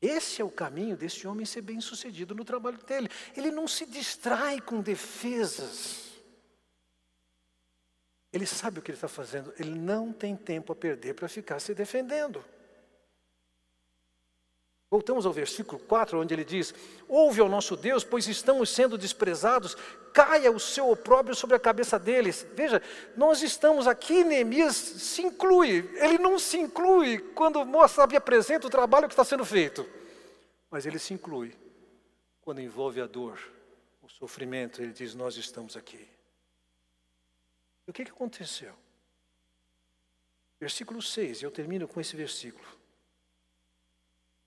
Esse 0.00 0.40
é 0.40 0.44
o 0.44 0.50
caminho 0.50 0.96
desse 0.96 1.26
homem 1.26 1.44
ser 1.44 1.60
bem 1.60 1.80
sucedido 1.80 2.34
no 2.34 2.44
trabalho 2.44 2.78
dele. 2.78 3.08
Ele 3.36 3.50
não 3.50 3.68
se 3.68 3.84
distrai 3.84 4.60
com 4.60 4.80
defesas. 4.80 6.10
Ele 8.32 8.46
sabe 8.46 8.78
o 8.78 8.82
que 8.82 8.90
ele 8.90 8.96
está 8.96 9.08
fazendo. 9.08 9.52
Ele 9.58 9.74
não 9.78 10.12
tem 10.12 10.36
tempo 10.36 10.72
a 10.72 10.76
perder 10.76 11.14
para 11.14 11.28
ficar 11.28 11.60
se 11.60 11.74
defendendo. 11.74 12.42
Voltamos 14.90 15.24
ao 15.24 15.32
versículo 15.32 15.78
4, 15.78 16.20
onde 16.20 16.34
ele 16.34 16.44
diz: 16.44 16.74
Ouve 17.06 17.40
ao 17.40 17.48
nosso 17.48 17.76
Deus, 17.76 18.02
pois 18.02 18.26
estamos 18.26 18.70
sendo 18.70 18.98
desprezados, 18.98 19.76
caia 20.12 20.50
o 20.50 20.58
seu 20.58 20.90
opróbrio 20.90 21.36
sobre 21.36 21.54
a 21.54 21.60
cabeça 21.60 21.96
deles. 21.96 22.44
Veja, 22.54 22.82
nós 23.16 23.40
estamos 23.40 23.86
aqui, 23.86 24.24
Neemias 24.24 24.74
se 24.74 25.22
inclui, 25.22 25.88
ele 25.94 26.18
não 26.18 26.40
se 26.40 26.58
inclui 26.58 27.20
quando 27.36 27.64
mostra 27.64 28.08
e 28.10 28.16
apresenta 28.16 28.66
o 28.66 28.70
trabalho 28.70 29.06
que 29.06 29.12
está 29.12 29.24
sendo 29.24 29.44
feito. 29.44 29.88
Mas 30.68 30.84
ele 30.84 30.98
se 30.98 31.14
inclui 31.14 31.56
quando 32.42 32.60
envolve 32.60 33.00
a 33.00 33.06
dor, 33.06 33.38
o 34.02 34.08
sofrimento. 34.08 34.82
Ele 34.82 34.92
diz: 34.92 35.14
Nós 35.14 35.36
estamos 35.36 35.76
aqui. 35.76 36.08
E 37.86 37.90
o 37.92 37.94
que, 37.94 38.04
que 38.04 38.10
aconteceu? 38.10 38.74
Versículo 40.58 41.00
6, 41.00 41.42
eu 41.42 41.50
termino 41.50 41.86
com 41.86 42.00
esse 42.00 42.16
versículo. 42.16 42.79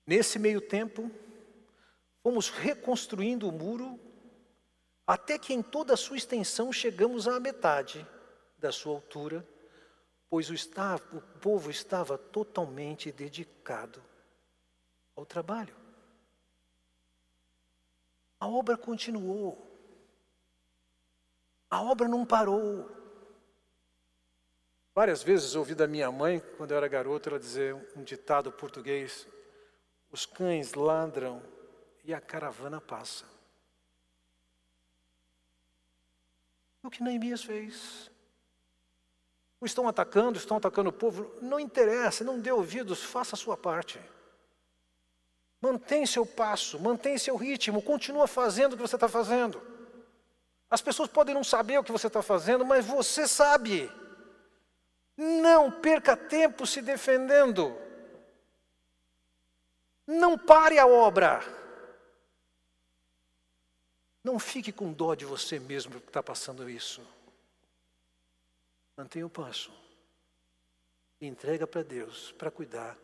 Nesse 0.06 0.38
meio 0.38 0.60
tempo, 0.60 1.10
fomos 2.22 2.50
reconstruindo 2.50 3.48
o 3.48 3.52
muro, 3.52 4.00
até 5.08 5.38
que 5.38 5.54
em 5.54 5.62
toda 5.62 5.94
a 5.94 5.98
sua 5.98 6.18
extensão 6.18 6.72
chegamos 6.72 7.28
à 7.28 7.40
metade 7.40 8.06
da 8.58 8.72
sua 8.72 8.94
altura, 8.94 9.48
pois 10.30 10.50
o, 10.50 10.54
estava, 10.54 11.04
o 11.16 11.22
povo 11.40 11.70
estava 11.70 12.18
totalmente 12.18 13.12
dedicado 13.12 14.04
ao 15.16 15.26
trabalho. 15.26 15.76
A 18.40 18.48
obra 18.48 18.76
continuou. 18.76 19.70
A 21.70 21.82
obra 21.82 22.08
não 22.08 22.26
parou. 22.26 22.90
Várias 24.94 25.24
vezes 25.24 25.56
ouvi 25.56 25.74
da 25.74 25.88
minha 25.88 26.12
mãe, 26.12 26.40
quando 26.58 26.72
eu 26.72 26.78
era 26.78 26.88
garoto, 26.88 27.30
ela 27.30 27.40
dizer 27.40 27.74
um 27.96 28.04
ditado 28.04 28.52
português: 28.52 29.28
os 30.14 30.28
cães 30.28 30.76
ladram 30.76 31.42
e 32.04 32.14
a 32.14 32.22
caravana 32.22 32.80
passa. 32.80 33.26
O 36.84 36.90
que 36.92 37.02
Neemias 37.02 37.44
fez? 37.44 38.12
Estão 39.64 39.88
atacando, 39.88 40.38
estão 40.38 40.58
atacando 40.58 40.90
o 40.90 40.94
povo, 40.94 41.34
não 41.42 41.60
interessa, 41.60 42.24
não 42.24 42.40
dê 42.40 42.52
ouvidos, 42.52 43.02
faça 43.02 43.36
a 43.36 43.40
sua 43.40 43.58
parte. 43.58 44.00
Mantém 45.60 46.06
seu 46.06 46.26
passo, 46.26 46.80
mantém 46.80 47.18
seu 47.18 47.36
ritmo, 47.36 47.82
continua 47.82 48.28
fazendo 48.28 48.74
o 48.74 48.76
que 48.76 48.82
você 48.82 48.98
está 48.98 49.08
fazendo. 49.08 49.62
As 50.70 50.82
pessoas 50.82 51.10
podem 51.10 51.34
não 51.34 51.44
saber 51.44 51.80
o 51.80 51.84
que 51.84 51.92
você 51.92 52.08
está 52.08 52.22
fazendo, 52.22 52.64
mas 52.66 52.86
você 52.86 53.28
sabe. 53.28 53.90
Não 55.18 55.72
perca 55.72 56.16
tempo 56.16 56.68
se 56.68 56.82
defendendo. 56.82 57.83
Não 60.06 60.38
pare 60.38 60.78
a 60.78 60.86
obra. 60.86 61.42
Não 64.24 64.40
fique 64.40 64.72
com 64.72 64.94
dó 64.94 65.16
de 65.16 65.26
você 65.26 65.60
mesmo 65.60 66.00
que 66.00 66.08
está 66.08 66.24
passando 66.24 66.70
isso. 66.70 67.06
Mantenha 68.96 69.26
o 69.26 69.30
passo. 69.30 69.72
Entrega 71.20 71.66
para 71.66 71.84
Deus 71.84 72.32
para 72.34 72.52
cuidar 72.52 72.98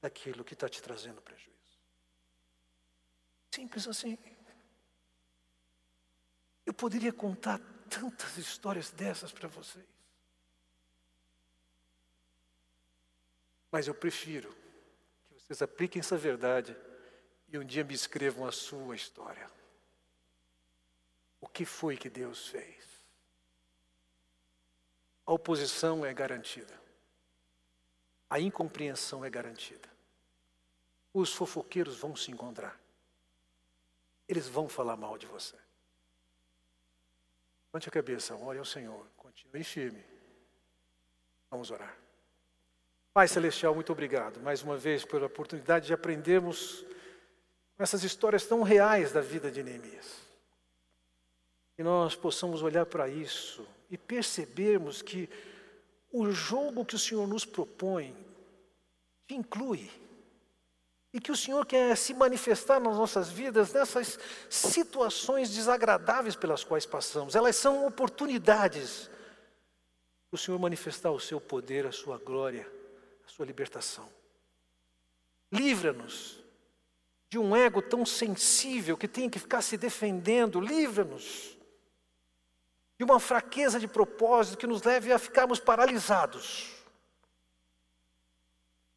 daquilo 0.00 0.44
que 0.44 0.54
está 0.54 0.68
te 0.68 0.82
trazendo 0.82 1.20
prejuízo. 1.22 1.56
Simples 3.52 3.88
assim. 3.88 4.18
Eu 6.64 6.74
poderia 6.74 7.12
contar 7.12 7.60
tantas 7.88 8.36
histórias 8.36 8.90
dessas 8.90 9.32
para 9.32 9.48
vocês. 9.48 9.86
Mas 13.70 13.86
eu 13.86 13.94
prefiro 13.94 14.54
vocês 15.46 15.62
apliquem 15.62 16.00
essa 16.00 16.16
verdade 16.16 16.76
e 17.48 17.58
um 17.58 17.64
dia 17.64 17.84
me 17.84 17.94
escrevam 17.94 18.46
a 18.46 18.52
sua 18.52 18.96
história. 18.96 19.48
O 21.40 21.46
que 21.46 21.64
foi 21.64 21.96
que 21.96 22.10
Deus 22.10 22.48
fez? 22.48 22.84
A 25.24 25.32
oposição 25.32 26.04
é 26.04 26.12
garantida. 26.12 26.74
A 28.28 28.40
incompreensão 28.40 29.24
é 29.24 29.30
garantida. 29.30 29.88
Os 31.12 31.32
fofoqueiros 31.32 31.96
vão 31.98 32.16
se 32.16 32.30
encontrar 32.30 32.78
eles 34.28 34.48
vão 34.48 34.68
falar 34.68 34.96
mal 34.96 35.16
de 35.16 35.26
você. 35.26 35.56
Levante 37.68 37.88
a 37.88 37.92
cabeça, 37.92 38.34
ore 38.34 38.58
ao 38.58 38.64
Senhor, 38.64 39.06
continue 39.16 39.62
firme. 39.62 40.04
Vamos 41.50 41.70
orar. 41.70 41.96
Pai 43.16 43.26
Celestial, 43.26 43.74
muito 43.74 43.90
obrigado 43.92 44.42
mais 44.42 44.62
uma 44.62 44.76
vez 44.76 45.02
pela 45.02 45.24
oportunidade 45.24 45.86
de 45.86 45.94
aprendermos 45.94 46.84
essas 47.78 48.04
histórias 48.04 48.44
tão 48.44 48.62
reais 48.62 49.10
da 49.10 49.22
vida 49.22 49.50
de 49.50 49.62
Neemias. 49.62 50.20
Que 51.74 51.82
nós 51.82 52.14
possamos 52.14 52.60
olhar 52.60 52.84
para 52.84 53.08
isso 53.08 53.66
e 53.90 53.96
percebermos 53.96 55.00
que 55.00 55.30
o 56.12 56.30
jogo 56.30 56.84
que 56.84 56.94
o 56.94 56.98
Senhor 56.98 57.26
nos 57.26 57.46
propõe 57.46 58.14
te 59.26 59.34
inclui 59.34 59.90
e 61.10 61.18
que 61.18 61.32
o 61.32 61.36
Senhor 61.36 61.64
quer 61.64 61.96
se 61.96 62.12
manifestar 62.12 62.78
nas 62.78 62.98
nossas 62.98 63.30
vidas 63.30 63.72
nessas 63.72 64.18
situações 64.50 65.48
desagradáveis 65.48 66.36
pelas 66.36 66.62
quais 66.62 66.84
passamos. 66.84 67.34
Elas 67.34 67.56
são 67.56 67.86
oportunidades 67.86 69.08
para 70.30 70.36
o 70.36 70.38
Senhor 70.38 70.58
manifestar 70.58 71.12
o 71.12 71.18
seu 71.18 71.40
poder, 71.40 71.86
a 71.86 71.92
sua 71.92 72.18
glória, 72.18 72.75
a 73.26 73.28
sua 73.28 73.44
libertação. 73.44 74.08
Livra-nos 75.52 76.42
de 77.28 77.38
um 77.38 77.56
ego 77.56 77.82
tão 77.82 78.06
sensível 78.06 78.96
que 78.96 79.08
tem 79.08 79.28
que 79.28 79.38
ficar 79.38 79.62
se 79.62 79.76
defendendo. 79.76 80.60
Livra-nos 80.60 81.56
de 82.98 83.04
uma 83.04 83.20
fraqueza 83.20 83.78
de 83.78 83.88
propósito 83.88 84.58
que 84.58 84.66
nos 84.66 84.82
leve 84.82 85.12
a 85.12 85.18
ficarmos 85.18 85.60
paralisados. 85.60 86.72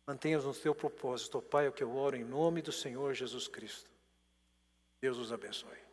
Mantenha-os 0.08 0.46
no 0.46 0.54
teu 0.54 0.74
propósito, 0.74 1.42
Pai, 1.42 1.68
é 1.68 1.70
o 1.70 1.74
que 1.74 1.84
eu 1.84 1.96
oro 1.96 2.16
em 2.16 2.24
nome 2.24 2.62
do 2.62 2.72
Senhor 2.72 3.14
Jesus 3.14 3.48
Cristo. 3.48 3.90
Deus 5.02 5.18
os 5.18 5.32
abençoe. 5.32 5.89